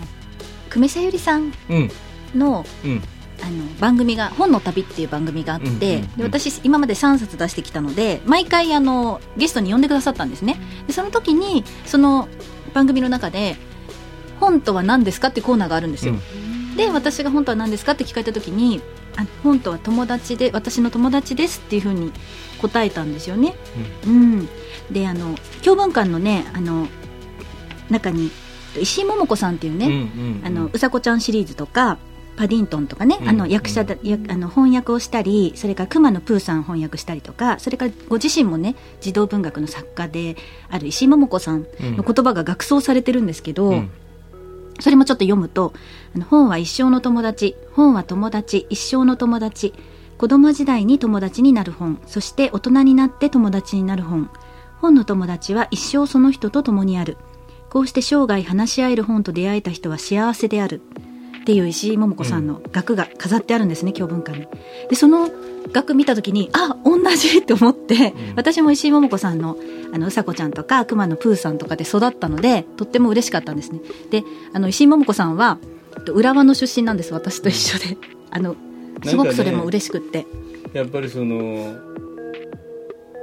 [0.70, 1.90] 久米さゆりさんうん。
[2.34, 3.02] のうん。
[3.40, 10.60] あの番組が「本の旅」っていう番組があって、うんうんうんで私今まで3冊出してきたので毎回あのゲストに呼んでくださったんですね。
[10.86, 12.28] でその時にその
[12.74, 13.56] 番組の中で
[14.40, 16.14] 「本とは何ですか?」ってコーナーがあるんですよ、
[16.76, 18.80] で私が「本とは何ですか?」って聞かれた時に
[19.18, 22.12] 「あ本とは友達で私の友達です」っていうふうに
[22.62, 23.54] 答えたんですよね。
[24.06, 24.48] うん、
[24.90, 26.88] であの教文館のねあの
[27.90, 28.30] 中に
[28.80, 30.00] 石井桃子さんっていうね、うんうんう
[30.42, 30.42] ん。
[30.44, 31.98] あのうさこちゃんシリーズとか
[32.36, 40.36] パディントンとかね、あの役者だやあの翻訳をしたりそれから熊野プーさん翻訳したりとかそれからご自身もね児童文学の作家で
[40.70, 43.90] ある石井桃子さんの言葉が学装されてるんですけど、ん
[44.80, 45.72] それもちょっと読むと
[46.14, 49.74] あの本は一生の友達本は友達一生の友達
[50.18, 54.28] 子供時代に友達になる本そして大人になって友達になる本。
[54.80, 57.16] 本の友達は一生その人と共にある。
[57.70, 60.82] こうして生涯話し合える本と出会えた人は幸せである。
[61.48, 64.46] っていう石井桃子さんの額が飾ってあるんですね、教文館に。
[64.90, 65.30] で、その
[65.72, 69.56] 額見た時に、あ、同じって思って、私も石井桃子さんの、
[69.90, 73.80] あの、うさこちゃんとか、熊野プーさんとかで育ったので、とっても嬉しかったんですね。
[74.10, 75.56] で、あの、石井桃子さんは、
[75.96, 77.96] えっと浦和の出身なんです、私と一緒で。
[78.30, 78.54] あの、
[79.04, 80.26] すごくそれも嬉しくって。
[80.74, 81.78] やっぱりその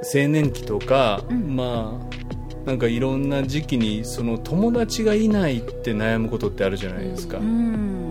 [0.02, 2.16] 青年期とか、んまあ
[2.66, 8.05] なんかいろんな時期にその友達がいないって悩むことってあるじゃないですか、うん。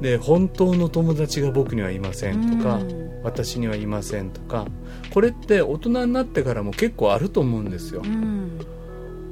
[0.00, 4.64] で本当の友達が僕にはいませんとか、うん私にはいませんとか
[5.12, 8.60] これって大人になってからも結構あると思うんですようん。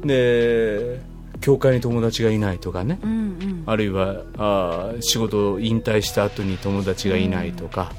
[0.04, 1.00] で
[1.40, 3.10] 教会に友達がいないとかねうん。
[3.10, 3.62] うん。
[3.64, 7.92] あるいはあー仕事を引退した後に友達がいないとか、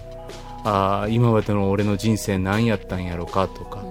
[0.65, 3.83] あー今までの俺の人生何やったんやろかとか、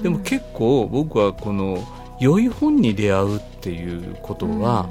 [0.00, 1.84] でも結構僕はこの
[2.20, 4.88] 良い本に出会うっていうことは、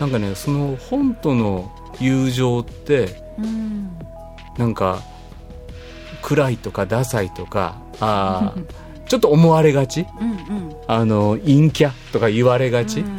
[0.00, 3.90] なんかねその本との友情ってうん。
[4.58, 5.00] なんか
[6.22, 8.64] 暗いとかダサいとかあー
[9.08, 10.06] ちょっと思われがち？
[10.20, 10.30] うん。
[10.30, 10.72] うん。
[10.86, 13.16] あの陰キャとか言われがち、うん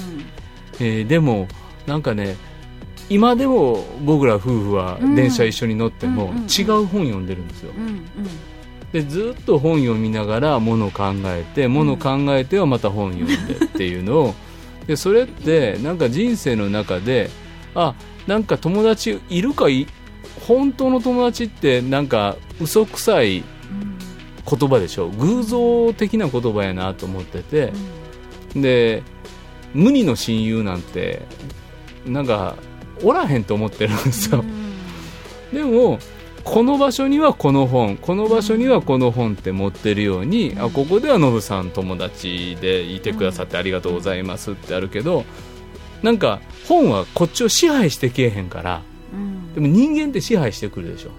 [0.80, 1.48] えーでも
[1.86, 2.36] なんかね
[3.10, 8.06] 今でも僕ら夫婦はうん電車一緒に乗ってもうんうんうん違う本読んでるんですよ、うん。
[8.92, 14.36] でずっと本読みながらもの考えてもの考えてはまた本読んでっていうのを
[14.88, 17.30] でそれってなんか人生の中で
[17.76, 17.94] あ
[18.28, 19.88] なんか友達いるかい？
[20.48, 23.44] 本当の友達ってなんか嘘くさい
[24.50, 25.10] 言葉でしょ？
[25.10, 27.72] 偶像的な言葉やなと思ってて、
[28.56, 29.04] で
[29.74, 31.22] 無二の親友なんて
[32.06, 32.56] なんか
[33.04, 34.44] おらへんと思ってるんですよ、
[35.52, 36.00] でも
[36.44, 45.26] この場所にはこの本この場所にはこの本って持ってるように、あここではノブさん友達でいてくださってありがとうございますってあるけど
[46.04, 48.82] なんか本はこっちを支配してけえへんから
[49.14, 49.54] うん。
[49.54, 51.12] でも人間って支配してくるでしょ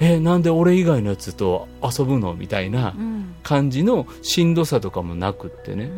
[0.00, 3.34] えなんで俺以外のやつと遊ぶのみたいなうん。
[3.42, 5.90] 感じのしんどさとかもなくってね、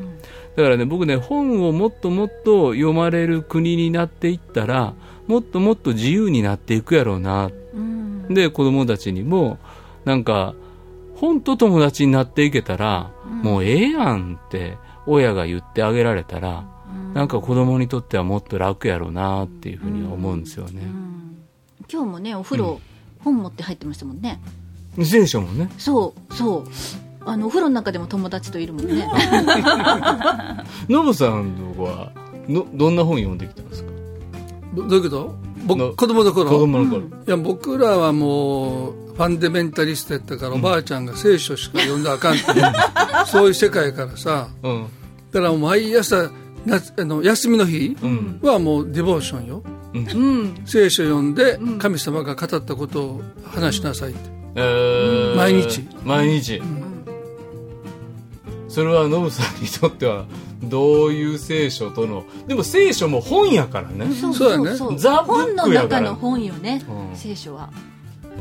[0.56, 4.94] だからね僕ね本をもっともっと読まれる国になっていったら
[5.26, 8.32] もっともっと自由になっていくやろうなうん。
[8.32, 9.58] で子供たちにも
[10.06, 10.54] なんか
[11.16, 16.66] 本と友達になっていけたら、もうええやんって親が言ってあげられたら、
[17.14, 20.82] なんか子供にとってはもっと楽やろうなっていうふうに思うんですよね、
[21.92, 22.80] 今日もねお風呂、
[23.20, 24.40] 本持って入ってましたもんね。
[25.02, 25.70] 聖書もね。
[25.78, 26.64] そうそう。
[27.26, 29.08] あのお風呂の中でも友達といるもんね。
[30.88, 32.12] ノブさんは
[32.48, 33.90] のどんな本読んできたんですか？
[34.74, 35.16] どどういうこと？
[35.16, 35.34] の
[35.66, 36.50] 僕子供の頃？
[36.50, 42.64] 子供の頃、いや僕らはもうファンデメンタリストやったから、おばあちゃんが聖書しか読んだらあかんっていう
[43.26, 44.48] そういう世界からさ。
[44.62, 44.86] うん。
[45.32, 46.30] だからもう毎朝
[46.64, 48.40] なあの休みの日うん。
[48.42, 49.62] はもうデボーションよ、
[49.94, 50.62] うん。
[50.66, 54.20] 聖書読んで神様が語ったことを話しなさいって、
[54.56, 55.36] えー。
[55.36, 55.86] 毎日。
[56.04, 56.62] 毎日、
[58.68, 60.24] それはノブさんにとっては
[60.62, 64.98] どういう聖書とのでも聖書も本やからね、そうそうやね。
[64.98, 66.00] ザブ本のックやから。
[66.00, 67.16] 中の本よね、うん。
[67.16, 67.70] 聖書は。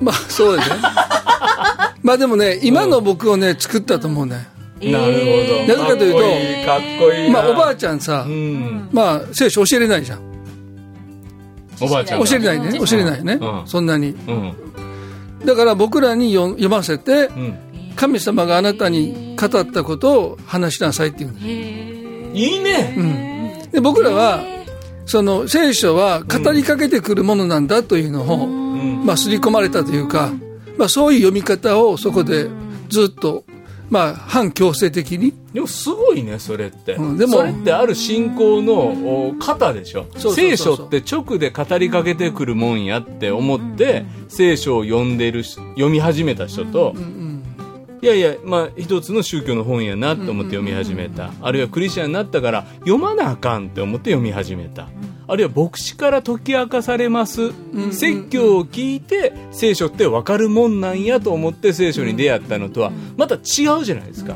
[0.02, 0.76] まあそうですね。
[2.02, 4.48] まあでもね今の僕をね作ったと思うね、
[4.92, 5.78] なるほど。
[5.82, 8.90] なぜかというとかっこいいまあおばあちゃんさ、うん。
[8.92, 10.20] まあ聖書教えれないじゃん。
[11.82, 12.26] おばあちゃんが。
[12.28, 13.62] 教えれないね教えれないね、うん。
[13.66, 14.10] そんなに。
[14.10, 14.54] うん。
[15.46, 17.58] だから僕らに読読ませてうん。
[17.96, 24.44] 神様があなたに語ったことを話しなさいっていういいね、で僕らは
[25.06, 29.06] その聖書は語りかけてくるものなんだというのを、うん。
[29.06, 30.32] まあ、刷り込まれたというか、
[30.78, 32.48] まあ、そういう読み方をそこで
[32.90, 33.44] ずっと、
[33.90, 35.34] まあ、反強制的に。
[35.54, 40.08] でもすごいねそれって、うんでもそれってある信仰のお型でしょ。
[40.18, 46.96] 聖書って直で語りかけてくるもんやって思って、聖書を読んでるし読み始めた人と、
[48.02, 53.68] いやいやまあ一つの宗教の本やなと思って読み始めた、あるいはクリスチャンになったから読まなあかん。
[53.68, 54.90] って思って読み始めた、
[55.34, 57.52] あるいは牧師から解き明かされます、
[57.92, 64.36] 説教を聞いて聖書って分かるもんなんやと思って聖書に出会ったのとはまた違うじゃないですか、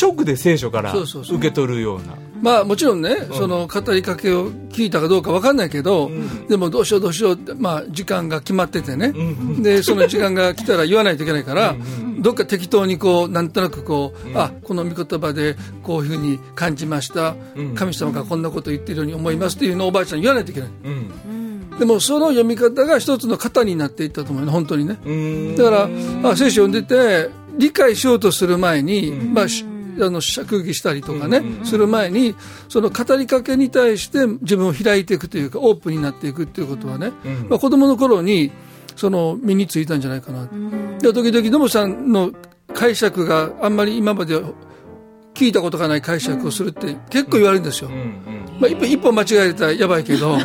[0.00, 1.36] 直で聖書からそうそうそう。
[1.36, 6.10] 受け取るようなまあもちろんね、その語りかけを聞いたかどうかわかんないけど、
[6.48, 9.14] でもどうしようどうしようって、まあ時間が決まっててね、
[9.60, 11.76] で、その時間が来たら言わないといけないから、
[12.18, 17.36] どっか適当にこう、なんとなくこう、あ、この御言葉でこういうふうに感じました、
[17.76, 20.70] 神様がこんなこと言ってるように思いますっていうのをおばあちゃんに言わないといけない。
[21.78, 24.98] でもその読み方が一つの型になっていったと思うね、本当にね。
[25.56, 25.88] だから、
[26.30, 29.64] あ聖書を読んでて、理解しようとする前に、まあ、し
[30.04, 32.34] あの釈義したりとかね、する前に、
[32.68, 37.12] その語りかけに対して自分を開いていくというか、オープンになっていくっていうことはね、
[37.48, 38.52] まあ、子供の頃に、
[38.96, 40.48] その身についたんじゃないかな。
[41.00, 42.32] で、時々、野茂さんの
[42.74, 44.40] 解釈があんまり今まで
[45.34, 47.90] 聞いたことがない解釈をするって結構言われるんですよ。
[48.60, 50.38] まあ、一歩一歩間違えたらやばいけど、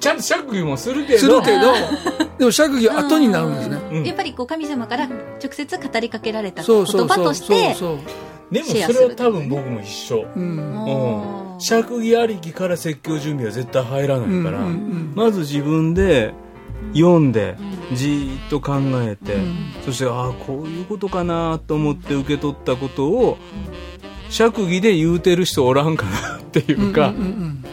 [0.00, 1.18] ちゃんと釈義もするけど。
[1.18, 1.72] するけど、
[2.38, 3.78] でも釈義は後になるんですね。
[3.90, 4.04] うん。
[4.04, 7.08] やっぱりこう神様から直接語りかけられた言そうそうそう。
[7.08, 7.98] 葉としてそう
[8.52, 10.06] でもそれは多分僕も一緒。
[10.08, 10.28] そう。
[10.36, 11.54] うん。
[11.54, 11.60] うん。
[11.60, 15.12] 釈義ありきから説教準備は絶対入らないから、うんうんうん。
[15.14, 16.34] まず自分で
[16.92, 17.56] 読んで
[17.94, 19.36] じーっと考えて、
[19.84, 23.38] そしてああこういうことかなと思って受け取ったことを
[24.28, 27.64] 釈義で言うてる人おらんかなっていうか、うんうん。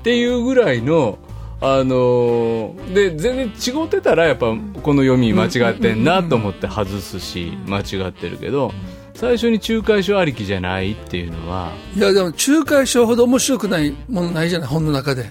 [0.00, 1.18] っていうぐらいの
[1.60, 8.72] あのーで全然違ってたらやっぱこの読み間違ってんなと思って外すし間違ってるけど
[9.18, 12.00] 最初に仲介書ありきじゃないっていうのはうん。
[12.00, 15.28] いや、でも、仲介書ほど面白くないものないじゃない、本の中で。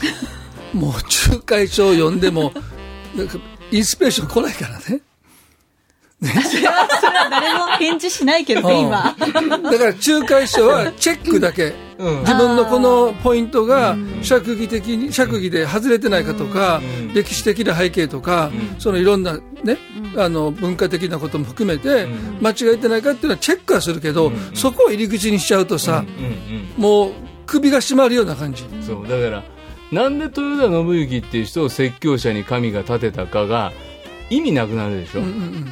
[0.74, 0.92] もう、
[1.30, 2.52] 仲介書を読んでも、
[3.16, 3.38] なんか
[3.70, 5.00] インスピレーション来ないからね。
[6.20, 9.14] それは誰も返事しないけどね今。
[9.14, 12.20] だから仲介書はチェックだけ、うん。
[12.20, 17.14] 自分のこのポイントが釈義的に釈義で外れてないかとか、うん。
[17.14, 18.50] 歴史的な背景とか、
[18.80, 19.78] そのいろんなね、
[20.16, 22.06] あの文化的なことも含めて、
[22.40, 26.24] 間違えてないかっていうのはチェックはするけど、そこを入り口にしちゃうとさ、うん。
[26.24, 26.28] う
[26.80, 26.82] ん。
[26.82, 27.12] もう
[27.46, 28.64] 首が締まるような感じ。
[28.82, 29.44] そうだから
[29.92, 33.72] なんで豊田信行っていう人を説教者に神が立てたかが
[34.28, 35.70] 意味なくなるでしょ、うんうんで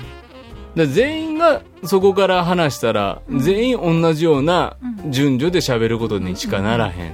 [0.85, 4.77] 全員がそこから話したら、全員同じような
[5.09, 7.13] 順序で喋ることにしかならへん。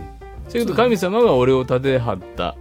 [0.48, 2.56] それと神様が俺を立てはった。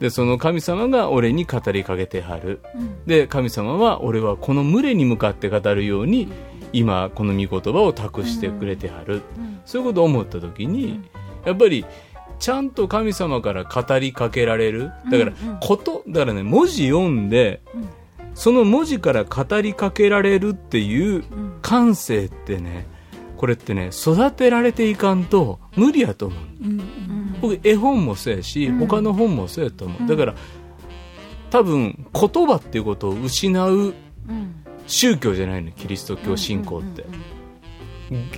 [0.00, 2.60] で、その神様が俺に語りかけてはる。
[3.06, 6.28] で、神様は俺はこの群れに向かって語るように、
[6.72, 9.22] 今この御言葉を託してくれてはる。
[9.66, 11.00] そういうことを思った時に、
[11.44, 11.84] やっぱり、
[12.38, 14.90] ちゃんと神様から語りかけられる。
[15.10, 17.60] だから、こと、だからね、文字読んで、
[18.36, 21.24] その文字から語りかけられるっていう
[21.62, 22.86] 感性ってね、
[23.38, 26.38] これってね、育てられていかんと無理やと思う。
[27.40, 30.06] 僕、絵本もそうやし、他の本もそうやと思う。
[30.06, 30.34] だから、
[31.50, 33.94] 多分、言葉っていうことを失う
[34.86, 37.06] 宗教じゃないの、キリスト教信仰って。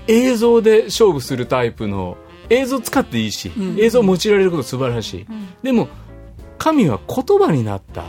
[0.06, 2.16] 映像で勝負するタイプの、
[2.50, 5.26] 映像使っていいし、映像用いられること素晴らしい。
[5.64, 5.88] でも、
[6.56, 8.04] 神は言葉になった。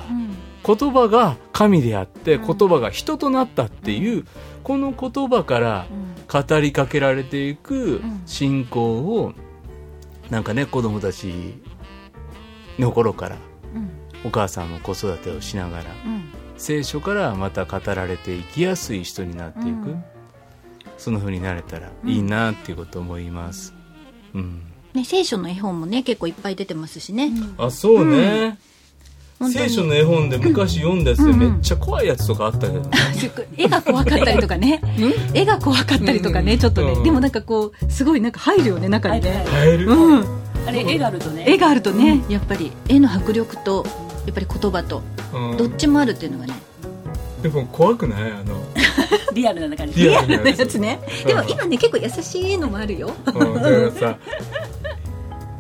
[0.66, 4.26] 言葉が神であって言葉が人となったっていう
[4.64, 5.88] この言葉から
[6.32, 9.34] 語りかけられていく信仰を
[10.30, 11.56] なんかね子供たち
[12.78, 13.38] の頃から
[14.26, 15.84] お母さんも子育てをしながら
[16.58, 19.96] 聖書からまた語られていきやすい人になっていく。
[21.00, 23.74] その風になれたらいいなっていうことを思います。
[24.36, 24.62] うん。
[24.94, 28.58] ね、聖書の絵本もね結構いっぱい出てますしね、あそうね、
[29.48, 34.82] 聖書の絵本で昔読んだやつでめっちゃ怖いやつとかあったけどね、すっごい絵が怖かったりとかね。
[35.34, 40.26] 絵が怖かったりとかねちょっとね、うんでもなんかこうすごいなんか入るよね中にね、カエル、うん。
[40.68, 41.46] あれ絵があるとね。
[41.48, 42.22] 絵があるとね。
[42.28, 43.86] やっぱり絵の迫力と
[44.26, 45.02] やっぱり言葉と
[45.34, 45.58] うん。
[45.58, 46.54] どっちもあるっていうのがね。
[47.42, 48.32] でも怖くない？
[48.32, 48.62] あの。
[49.34, 50.04] リアルな感じ。
[50.04, 51.00] リアルなのやつね。
[51.26, 53.14] でも今ね結構優しいのもあるよ。
[53.26, 54.18] うん、だからさ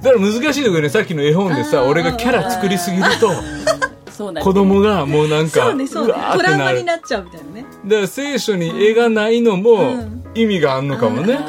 [0.02, 3.32] だから難しいところねさっきの絵本でさ俺がキャラ作りすぎると
[4.12, 4.44] そうだね。
[4.44, 6.12] 子供がもうなんかそうねそうね。
[6.14, 7.66] わートラウマになっちゃうみたいなね。
[7.86, 10.24] だから聖書に絵がないのもうん。
[10.36, 11.40] 意味があんのかもね。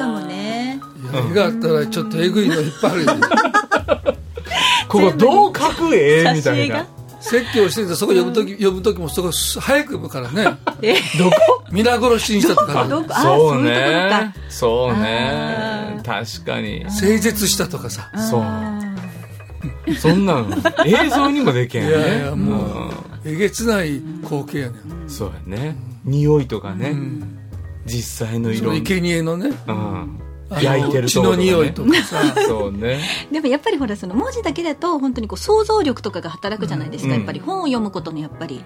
[1.32, 3.14] 絵があったらちょっとえぐいのいっぱいあるよ。
[3.14, 3.20] ね
[4.88, 6.32] ここどう描く絵？
[6.34, 6.86] みたいな
[7.20, 10.58] 説教しててそこ呼ぶ時、呼ぶ時もそこ早く呼ぶからね。
[10.82, 10.94] え？
[11.18, 14.34] どこ皆殺しにしたとかどこあそうねか。
[14.48, 16.86] そうあね確かに。
[16.90, 18.10] 整絶したとかさ。
[18.16, 19.94] そう。
[19.94, 21.90] そんなん 映像にもできへんね。
[21.90, 23.32] いやいやもううん。
[23.32, 24.74] えげつない光景やね
[25.06, 25.76] そうやね。
[26.04, 27.38] 匂いとかね、ん。
[27.84, 29.50] 実際のそ色の生贄のね。
[29.68, 30.20] うん
[30.50, 32.22] 焼いてる血の匂いとかさ。
[32.46, 33.00] そうね。
[33.30, 37.18] でもやっぱりほらその文字だけだと本当にこう想像力とかが働くじゃないですか、うん。
[37.18, 38.62] やっぱり本を読むことのやっぱり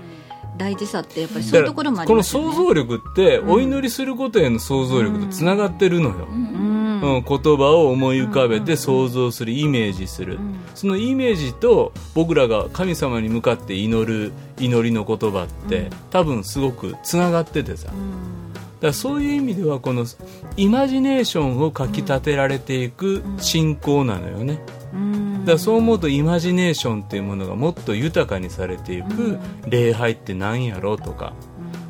[0.57, 6.39] 大事さってやっぱりそういうところもありこの想像力ってお祈りすることへの想像力とつながってるのよ、うん。
[6.39, 6.59] うん。
[6.59, 6.75] うん
[7.05, 10.39] 言葉を思い浮かべて想像するイメージする、
[10.75, 17.91] そのイメージと僕らが神様に向かって祈る祈りの言葉って、多分すごくつながっててさ、
[18.85, 20.05] だからそういう意味ではこの
[20.59, 24.61] イマジネーションをかきたてられていく信仰なのよね、
[25.41, 31.33] だからそう思うとイマジネーションっていうものがもっと豊かにされていく礼拝って何やろうとか、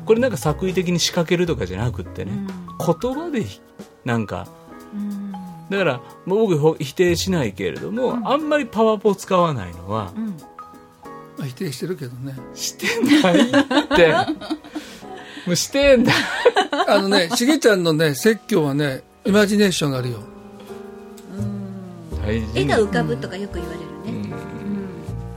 [0.05, 2.31] これなんか作為的に仕掛けるとかじゃなくってね、
[2.79, 3.45] 言葉で
[4.05, 4.47] なんか、
[5.69, 10.13] だから僕ほ否定しないけれども、あんまりパワポ使わないのは、
[11.37, 12.37] まあ否定してるけどね。
[12.53, 12.87] して
[13.21, 13.49] ないっ
[13.97, 14.15] て
[15.45, 16.11] もうしてんだ。
[16.87, 20.19] あのね しげちゃんのね説教はねイマジネーションがあるよ。
[22.55, 23.77] 絵が浮かぶとかよく言われ
[24.11, 24.29] るね、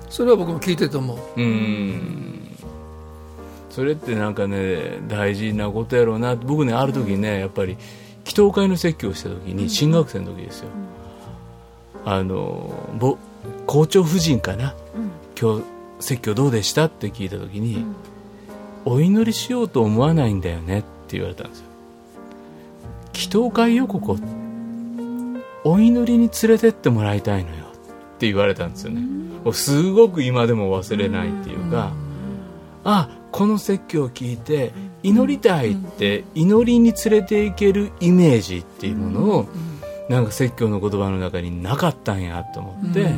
[0.08, 1.18] それは僕も聞いてると思う。
[1.40, 2.48] うん。
[3.68, 6.34] それってなんかね大事なことやろうな。
[6.34, 7.76] 僕ねある時ねやっぱり
[8.24, 10.68] 祈祷会の説教をした時に新学生の時ですよ、
[12.06, 13.18] あのぼ
[13.66, 14.74] 校長夫人かな、
[15.40, 15.64] 今日
[16.00, 16.86] 説教どうでした？
[16.86, 17.84] って聞いた時に、
[18.90, 21.66] お祈りしようと思わないんだよねって言われたんですよ。
[23.12, 24.16] 祈祷会よここ。
[25.64, 29.02] お祈りに連れてってもらいたいのよって言われたんですよね、
[29.52, 31.92] すごく今でも忘れないっていうか、
[32.84, 34.72] あこの説教を聞いて
[35.02, 39.48] 祈りたいって祈りに連れていけるイメージっていうものを、
[40.08, 43.10] なんか説教の言葉の中になかったんやと思って、だ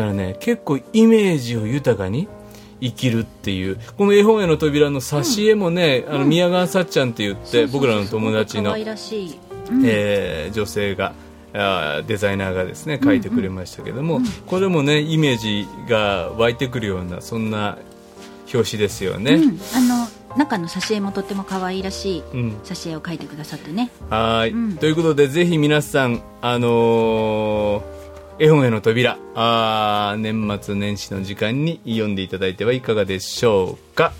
[0.00, 2.28] からね結構イメージを豊かに
[2.80, 9.38] 生きるっていうこの絵本への扉の挿絵もね、あの宮川さっちゃんって言って、僕らの友達の可愛らしい。
[9.84, 11.12] えー女性が
[11.52, 17.78] あーデザイナーがですね描いてくれましたけども、これもねイメージが湧いてくるようなそんな
[18.52, 22.56] 表紙ですよね、うん、あの中の挿絵もとっても可愛らしいうん。
[22.64, 24.76] 挿絵を描いてくださってね、はい、うん。
[24.76, 27.97] ということでぜひ皆さんあのー
[28.40, 29.18] 絵本への扉。
[29.34, 34.12] あー年末年始の時間に読んでいただいてはいかがでしょうか。